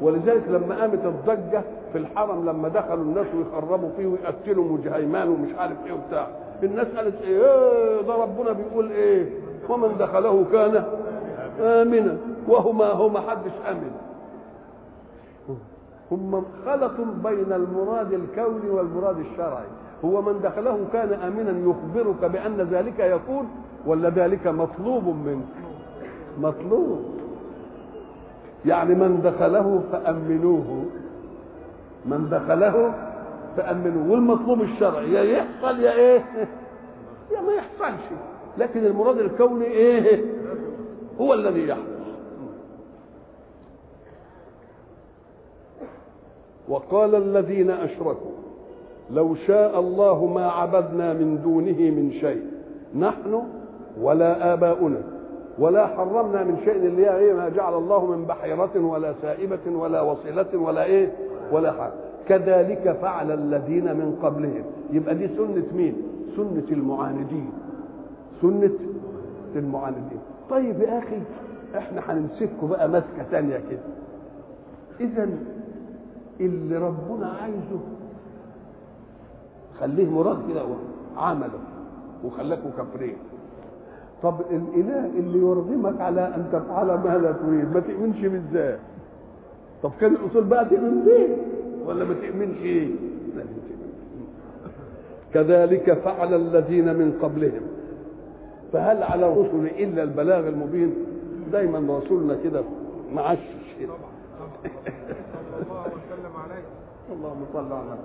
ولذلك 0.00 0.42
لما 0.48 0.80
قامت 0.80 1.04
الضجة 1.04 1.62
في 1.92 1.98
الحرم 1.98 2.48
لما 2.48 2.68
دخلوا 2.68 3.04
الناس 3.04 3.26
ويخربوا 3.36 3.88
فيه 3.96 4.06
ويقتلوا 4.06 4.72
وجهيمان 4.72 5.28
ومش 5.28 5.54
عارف 5.58 5.76
إيه 5.86 5.92
وبتاع 5.92 6.26
الناس 6.62 6.86
قالت 6.96 7.22
إيه, 7.22 7.42
إيه 7.42 8.02
ده 8.02 8.14
ربنا 8.14 8.52
بيقول 8.52 8.90
إيه؟ 8.90 9.26
ومن 9.68 9.96
دخله 9.98 10.44
كان 10.52 10.84
آمنا 11.60 12.16
وهما 12.48 12.84
هو 12.86 13.08
ما 13.08 13.20
حدش 13.20 13.52
آمن. 13.70 13.90
هم 16.12 16.44
خلطوا 16.66 17.04
بين 17.24 17.52
المراد 17.52 18.12
الكوني 18.12 18.70
والمراد 18.70 19.18
الشرعي. 19.18 19.66
هو 20.04 20.22
من 20.22 20.40
دخله 20.42 20.78
كان 20.92 21.12
آمنا 21.12 21.70
يخبرك 21.70 22.24
بأن 22.30 22.56
ذلك 22.70 22.98
يكون 23.00 23.48
ولا 23.88 24.08
ذلك 24.08 24.46
مطلوب 24.46 25.04
منك؟ 25.04 25.44
مطلوب. 26.38 27.04
يعني 28.66 28.94
من 28.94 29.20
دخله 29.24 29.82
فأمنوه. 29.92 30.84
من 32.06 32.28
دخله 32.30 32.94
فأمنوه. 33.56 34.10
والمطلوب 34.10 34.62
الشرعي 34.62 35.12
يا 35.12 35.22
يحصل 35.22 35.80
يا 35.80 35.92
إيه؟ 35.92 36.24
يا 37.34 37.40
ما 37.40 37.52
يحصلش. 37.52 38.04
لكن 38.58 38.86
المراد 38.86 39.18
الكوني 39.18 39.64
إيه؟ 39.64 40.24
هو 41.20 41.34
الذي 41.34 41.68
يحدث 41.68 41.98
وقال 46.68 47.14
الذين 47.14 47.70
أشركوا 47.70 48.30
لو 49.10 49.34
شاء 49.34 49.80
الله 49.80 50.26
ما 50.26 50.50
عبدنا 50.50 51.12
من 51.12 51.42
دونه 51.42 51.90
من 51.90 52.12
شيء. 52.20 52.42
نحن 52.98 53.57
ولا 54.02 54.52
آباؤنا 54.52 55.00
ولا 55.58 55.86
حرمنا 55.86 56.44
من 56.44 56.58
شيء 56.64 56.76
اللي 56.76 57.06
هي 57.06 57.16
إيه 57.16 57.32
ما 57.34 57.48
جعل 57.48 57.74
الله 57.74 58.06
من 58.06 58.24
بحيرة 58.24 58.70
ولا 58.76 59.14
سائبة 59.22 59.58
ولا 59.66 60.00
وصلة 60.00 60.58
ولا 60.58 60.84
إيه 60.84 61.12
ولا 61.52 61.72
حاجة. 61.72 61.92
كذلك 62.28 62.96
فعل 63.02 63.32
الذين 63.32 63.84
من 63.84 64.18
قبلهم. 64.22 64.64
يبقى 64.90 65.14
دي 65.14 65.28
سنة 65.28 65.64
مين؟ 65.74 66.02
سنة 66.36 66.64
المعاندين. 66.72 67.50
سنة 68.42 68.70
المعاندين. 69.56 70.20
طيب 70.50 70.80
يا 70.80 70.98
أخي 70.98 71.18
إحنا 71.76 72.00
هنمسككم 72.08 72.68
بقى 72.68 72.88
مسكة 72.88 73.22
تانية 73.30 73.60
كده. 73.70 73.80
إذا 75.00 75.28
اللي 76.40 76.76
ربنا 76.76 77.32
عايزه 77.42 77.80
خليه 79.80 80.10
مراد 80.10 80.38
كده 80.50 80.62
عمله 81.16 81.58
وخلاكوا 82.24 82.70
كافرين 82.76 83.16
طب 84.22 84.40
الإله 84.50 85.06
اللي 85.18 85.38
يرغمك 85.38 86.00
على 86.00 86.20
أن 86.20 86.44
تفعل 86.52 86.86
ما 86.86 87.18
لا 87.22 87.32
تريد 87.32 87.72
ما 87.74 87.80
تؤمنش 87.80 88.20
بالذات. 88.20 88.78
طب 89.82 89.90
كان 90.00 90.12
الأصول 90.14 90.44
بقى 90.44 90.64
تؤمن 90.64 91.04
بيه 91.04 91.36
ولا 91.86 92.04
ما 92.04 92.14
تؤمنش؟ 92.14 92.56
إيه 92.62 92.88
كذلك 95.34 95.92
فعل 95.92 96.34
الذين 96.34 96.84
من 96.84 97.18
قبلهم. 97.22 97.62
فهل 98.72 99.02
على 99.02 99.26
الرسل 99.32 99.66
إلا 99.78 100.02
البلاغ 100.02 100.48
المبين؟ 100.48 100.94
دايما 101.52 101.98
رسولنا 101.98 102.36
كده 102.44 102.60
معشش 103.14 103.74
كده. 103.80 103.92
اللهم 107.12 107.44
صل 107.52 107.72
على 107.72 107.98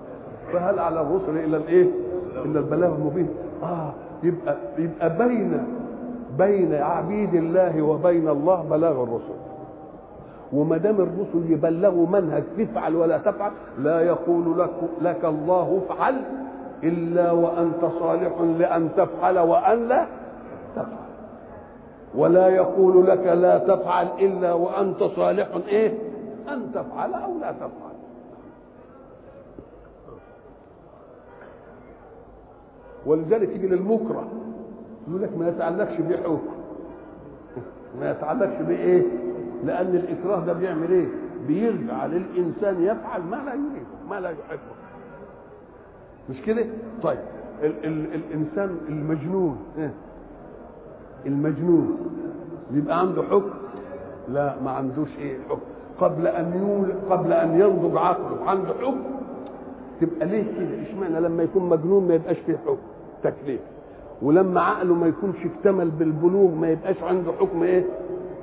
فهل 0.54 0.80
على 0.80 1.02
الرسل 1.02 1.38
إلا 1.38 1.58
الإيه؟ 1.58 1.88
إلا 2.46 2.60
البلاغ 2.60 2.96
المبين. 2.96 3.30
آه 3.64 3.94
يبقى 4.24 4.58
يبقى 4.78 5.18
بين 5.28 5.64
بين 6.38 6.74
عبيد 6.74 7.34
الله 7.34 7.82
وبين 7.82 8.30
الله 8.30 8.64
بلاغ 8.70 9.04
الرسل. 9.04 9.40
وما 10.54 10.78
دام 10.78 10.96
الرسل 10.96 11.52
يبلغوا 11.52 12.08
منهج 12.08 12.44
تفعل 12.58 12.96
ولا 12.96 13.18
تفعل 13.18 13.52
لا 13.80 14.02
يقول 14.02 14.60
لك 14.60 14.74
لك 15.02 15.26
الله 15.26 15.82
افعل 15.86 16.22
إلا 16.84 17.32
وأنت 17.32 17.86
صالح 18.00 18.42
لأن 18.60 18.90
تفعل 18.98 19.40
وأن 19.40 19.88
لا 19.88 20.06
تفعل. 20.76 21.04
ولا 22.16 22.48
يقول 22.48 23.08
لك 23.08 23.26
لا 23.26 23.58
تفعل 23.58 24.08
إلا 24.20 24.54
وأنت 24.54 25.04
صالح 25.04 25.48
إيه؟ 25.68 25.94
أن 26.50 26.72
تفعل 26.74 27.14
أو 27.14 27.32
لا 27.42 27.52
تفعل. 27.52 27.94
ولذلك 33.06 33.50
يجي 33.50 33.68
للمكره 33.68 34.28
يقول 35.08 35.22
لك 35.22 35.38
ما 35.38 35.50
يتعلقش 35.50 36.02
بيه 36.02 36.18
حكم 36.18 36.42
ما 38.00 38.12
يتعلقش 38.12 38.62
بيه 38.62 38.78
إيه 38.78 39.04
لأن 39.66 39.88
الإكراه 39.96 40.40
ده 40.46 40.54
بيعمل 40.54 40.92
إيه؟ 40.92 41.06
بيرجع 41.48 42.06
للإنسان 42.06 42.84
يفعل 42.84 43.22
ما 43.22 43.36
لا 43.36 43.54
يريده 43.54 44.10
ما 44.10 44.20
لا 44.20 44.30
يحبه. 44.30 44.74
مش 46.30 46.42
كده؟ 46.42 46.66
طيب 47.04 47.20
ال 47.64 47.86
ال 47.86 48.14
الإنسان 48.16 48.78
المجنون 48.90 49.58
إيه؟ 49.78 49.94
المجنون 51.26 51.98
يبقى 52.72 53.00
عنده 53.00 53.24
حكم؟ 53.24 53.50
لا 54.30 54.56
ما 54.64 54.72
عندوش 54.72 55.10
إيه 55.20 55.38
حكم. 55.50 55.60
قبل 56.00 56.28
أن 56.28 56.54
يول 56.62 56.94
قبل 57.14 57.34
أن 57.34 57.60
ينضج 57.60 57.98
عقله 57.98 58.50
عنده 58.50 58.74
حكم 58.82 59.02
تبقى 60.02 60.26
ليه 60.28 60.44
كده؟ 60.44 60.82
إشمعنى 60.90 61.20
لما 61.20 61.44
يكون 61.44 61.70
مجنون 61.70 62.08
ما 62.08 62.14
يبقاش 62.14 62.38
فيه 62.40 62.58
حكم؟ 62.58 62.78
تكليف. 63.24 63.62
ولما 64.24 64.62
عقله 64.62 64.94
ما 64.94 65.08
يكونش 65.08 65.36
اكتمل 65.46 65.90
بالبلوغ 65.90 66.52
ما 66.56 66.70
يبقاش 66.70 67.04
عنده 67.04 67.32
حكم 67.40 67.64
إيه؟ 67.64 67.86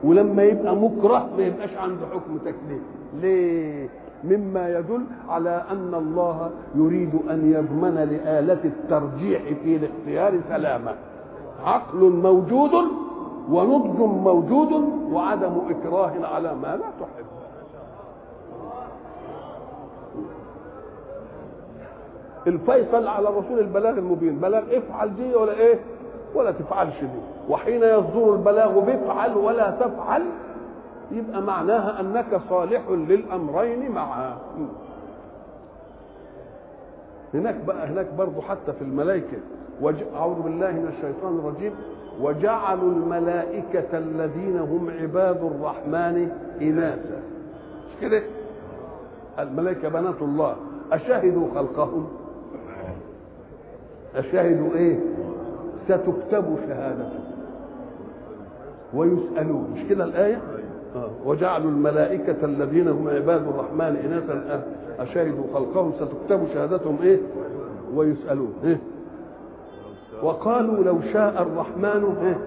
ولما 0.04 0.42
يبقى 0.42 0.76
مكره 0.76 1.28
ما 1.36 1.42
يبقاش 1.46 1.74
عنده 1.76 2.06
حكم 2.06 2.38
تكليف 2.38 2.82
ليه؟ 3.20 3.88
مما 4.24 4.78
يدل 4.78 5.02
على 5.28 5.64
أن 5.70 5.94
الله 5.94 6.50
يريد 6.74 7.10
أن 7.30 7.52
يضمن 7.52 7.94
لآلة 7.94 8.60
الترجيح 8.64 9.42
في 9.64 9.76
الاختيار 9.76 10.40
سلامة 10.48 10.94
عقل 11.64 11.98
موجود 12.22 12.70
ونضج 13.50 13.98
موجود 14.00 14.72
وعدم 15.12 15.52
إكراه 15.70 16.12
على 16.34 16.54
ما 16.62 16.66
لا 16.76 16.84
تحب. 17.00 17.26
الفيصل 22.46 23.06
على 23.06 23.28
الرسول 23.28 23.58
البلاغ 23.58 23.98
المبين. 23.98 24.38
بلاغ 24.38 24.62
افعل 24.76 25.16
دي 25.16 25.34
ولا 25.34 25.52
إيه؟ 25.52 25.78
ولا 26.34 26.50
تفعلش 26.50 27.00
دي. 27.00 27.20
وحين 27.48 27.82
يصدر 27.82 28.32
البلاغ 28.34 28.80
بافعل 28.80 29.36
ولا 29.36 29.70
تفعل 29.70 30.22
يبقى 31.12 31.42
معناها 31.42 32.00
أنك 32.00 32.40
صالح 32.50 32.82
للأمرين 32.90 33.90
معا. 33.92 34.36
هناك 37.34 37.54
بقى 37.66 37.86
هناك 37.86 38.06
برضه 38.18 38.40
حتى 38.42 38.72
في 38.72 38.82
الملائكة. 38.82 39.36
وج... 39.82 39.94
أعوذ 40.16 40.42
بالله 40.42 40.70
من 40.70 40.92
الشيطان 40.98 41.38
الرجيم. 41.38 41.72
وجعلوا 42.20 42.92
الملائكة 42.92 43.98
الذين 43.98 44.58
هم 44.58 44.90
عباد 45.00 45.44
الرحمن 45.44 46.30
إناثا. 46.60 47.22
مش 47.88 48.00
كده؟ 48.00 48.22
الملائكة 49.38 49.88
بنات 49.88 50.22
الله. 50.22 50.56
أشهدوا 50.92 51.46
خلقهم. 51.54 52.08
أشهدوا 54.16 54.74
إيه؟ 54.74 54.98
ستكتب 55.84 56.44
شهادتهم 56.68 57.24
ويسألون. 58.94 59.70
مش 59.74 59.88
كده 59.88 60.04
الآية. 60.04 60.38
وجعلوا 61.24 61.70
الملائكة 61.70 62.44
الذين 62.44 62.88
هم 62.88 63.08
عباد 63.08 63.42
الرحمن 63.48 63.96
إناثا 64.06 64.64
أشهدوا 64.98 65.44
خلقهم. 65.54 65.92
ستكتب 65.92 66.46
شهادتهم 66.54 66.98
إيه؟ 67.02 67.18
ويسألون. 67.94 68.52
إيه؟ 68.64 68.78
وقالوا 70.22 70.84
لو 70.84 71.00
شاء 71.12 71.42
الرحمن 71.42 72.16
إيه؟ 72.22 72.38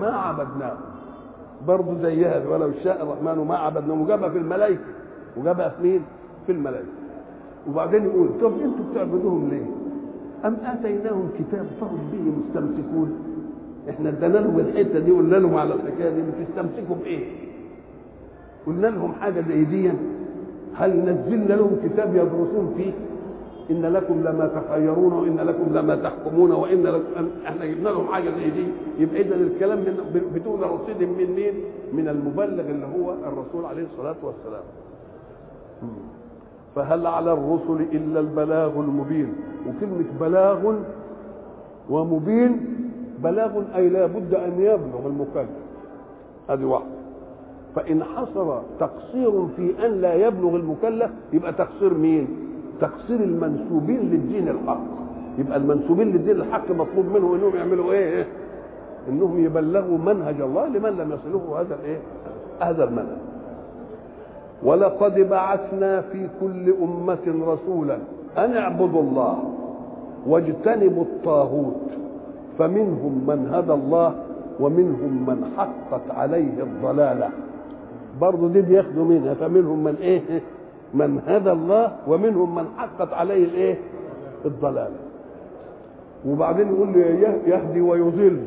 ما 0.00 0.16
عبدناه. 0.16 0.76
برضه 1.68 1.94
زيها 2.02 2.48
ولو 2.48 2.70
شاء 2.84 3.02
الرحمن 3.02 3.44
ما 3.48 3.56
عبدناه. 3.56 4.02
وجابها 4.02 4.28
في 4.28 4.38
الملائكة. 4.38 4.80
وجابها 5.36 5.68
في 5.68 5.82
مين؟ 5.82 6.02
في 6.46 6.52
الملائكة. 6.52 6.88
وبعدين 7.68 8.04
يقول 8.04 8.28
طب 8.40 8.52
أنتوا 8.52 8.84
بتعبدوهم 8.92 9.48
ليه؟ 9.50 9.64
أم 10.44 10.56
آتيناهم 10.64 11.28
كتاب 11.38 11.66
فهم 11.80 11.98
به 12.12 12.22
مستمسكون 12.38 13.18
إحنا 13.90 14.08
ادينا 14.08 14.38
لهم 14.38 14.58
الحتة 14.58 14.98
دي 14.98 15.10
قلنا 15.12 15.36
لهم 15.36 15.54
على 15.54 15.74
الحكاية 15.74 16.10
دي 16.10 16.20
بتستمسكوا 16.22 16.96
بايه؟ 17.04 17.24
قلنا 18.66 18.86
لهم 18.86 19.12
حاجة 19.12 19.44
زي 19.48 19.64
دي 19.64 19.90
هل 20.74 20.90
نزلنا 20.96 21.54
لهم 21.54 21.76
كتاب 21.84 22.14
يدرسون 22.16 22.74
فيه؟ 22.76 22.92
إن 23.70 23.82
لكم 23.86 24.14
لما 24.20 24.46
تخيرون 24.54 25.12
وإن 25.12 25.36
لكم 25.36 25.74
لما 25.74 25.94
تحكمون 25.96 26.52
وإن 26.52 26.82
لكم 26.82 27.28
إحنا 27.46 27.66
جبنا 27.66 27.88
لهم 27.88 28.06
حاجة 28.06 28.30
زي 28.30 28.50
دي 28.50 28.66
يبقى 28.98 29.20
اذا 29.20 29.34
الكلام 29.34 29.78
من 29.78 30.24
بدون 30.34 30.60
رصيد 30.60 31.02
من 31.02 31.30
مين؟ 31.36 31.54
من 31.92 32.08
المبلغ 32.08 32.70
اللي 32.70 32.86
هو 32.86 33.14
الرسول 33.26 33.64
عليه 33.64 33.82
الصلاة 33.92 34.16
والسلام. 34.22 34.62
فهل 36.74 37.06
على 37.06 37.32
الرسل 37.32 37.86
إلا 37.92 38.20
البلاغ 38.20 38.80
المبين؟ 38.80 39.32
وكلمة 39.68 40.04
بلاغ 40.20 40.74
ومبين 41.90 42.60
بلاغ 43.22 43.62
أي 43.74 43.88
لا 43.88 44.06
بد 44.06 44.34
أن 44.34 44.52
يبلغ 44.60 45.06
المكلف. 45.06 45.48
هذه 46.50 46.64
واحدة. 46.64 46.98
فإن 47.76 48.04
حصل 48.04 48.60
تقصير 48.80 49.46
في 49.56 49.86
أن 49.86 49.90
لا 50.00 50.14
يبلغ 50.14 50.56
المكلف 50.56 51.10
يبقى 51.32 51.52
تقصير 51.52 51.94
مين؟ 51.94 52.28
تقصير 52.80 53.20
المنسوبين 53.20 53.98
للدين 54.00 54.48
الحق. 54.48 54.80
يبقى 55.38 55.56
المنسوبين 55.56 56.08
للدين 56.12 56.36
الحق 56.36 56.70
مطلوب 56.70 57.06
منهم 57.06 57.34
إنهم 57.34 57.56
يعملوا 57.56 57.92
إيه؟ 57.92 58.26
إنهم 59.08 59.44
يبلغوا 59.44 59.98
منهج 59.98 60.40
الله 60.40 60.66
لمن 60.66 60.90
لم 60.90 61.12
يصله 61.12 61.60
هذا 61.60 61.74
الإيه؟ 61.74 61.98
هذا 62.60 62.84
المنهج. 62.84 63.18
ولقد 64.62 65.20
بعثنا 65.20 66.00
في 66.00 66.28
كل 66.40 66.74
أمة 66.82 67.46
رسولا 67.52 67.98
أن 68.38 68.56
اعبدوا 68.56 69.02
الله 69.02 69.38
واجتنبوا 70.26 71.02
الطاغوت 71.02 71.80
فمنهم 72.58 73.24
من 73.26 73.48
هدى 73.54 73.72
الله 73.72 74.14
ومنهم 74.60 75.24
من 75.26 75.52
حقت 75.56 76.10
عليه 76.10 76.62
الضلالة. 76.62 77.30
برضه 78.20 78.48
دي 78.48 78.62
بياخدوا 78.62 79.04
منها 79.04 79.34
فمنهم 79.34 79.84
من 79.84 79.94
إيه؟ 80.00 80.20
من 80.94 81.20
هدى 81.26 81.52
الله 81.52 81.92
ومنهم 82.08 82.54
من 82.54 82.64
حقت 82.76 83.12
عليه 83.12 83.44
الإيه؟ 83.44 83.78
الضلالة. 84.44 84.96
وبعدين 86.26 86.68
يقول 86.68 86.96
يهدي 87.46 87.80
ويضل 87.80 88.40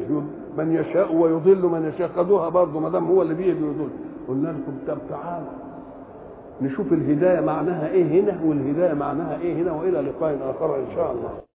من 0.58 0.72
يشاء 0.76 1.16
ويضل 1.16 1.66
من 1.66 1.92
يشاء. 1.96 2.08
خدوها 2.08 2.50
برضه 2.50 2.80
ما 2.80 2.90
دام 2.90 3.08
هو 3.08 3.22
اللي 3.22 3.34
بيهدي 3.34 3.64
ويضل. 3.64 3.90
قلنا 4.28 4.48
لكم 4.48 4.74
طب 4.88 4.98
تعالوا. 5.10 5.48
نشوف 6.62 6.94
الهداية 6.94 7.40
معناها 7.40 7.88
إيه 7.88 8.22
هنا 8.22 8.40
والهداية 8.44 8.94
معناها 8.94 9.40
إيه 9.42 9.54
هنا 9.64 9.72
وإلى 9.72 10.02
لقاء 10.02 10.52
آخر 10.52 10.80
إن 10.80 10.96
شاء 10.96 11.12
الله. 11.12 11.51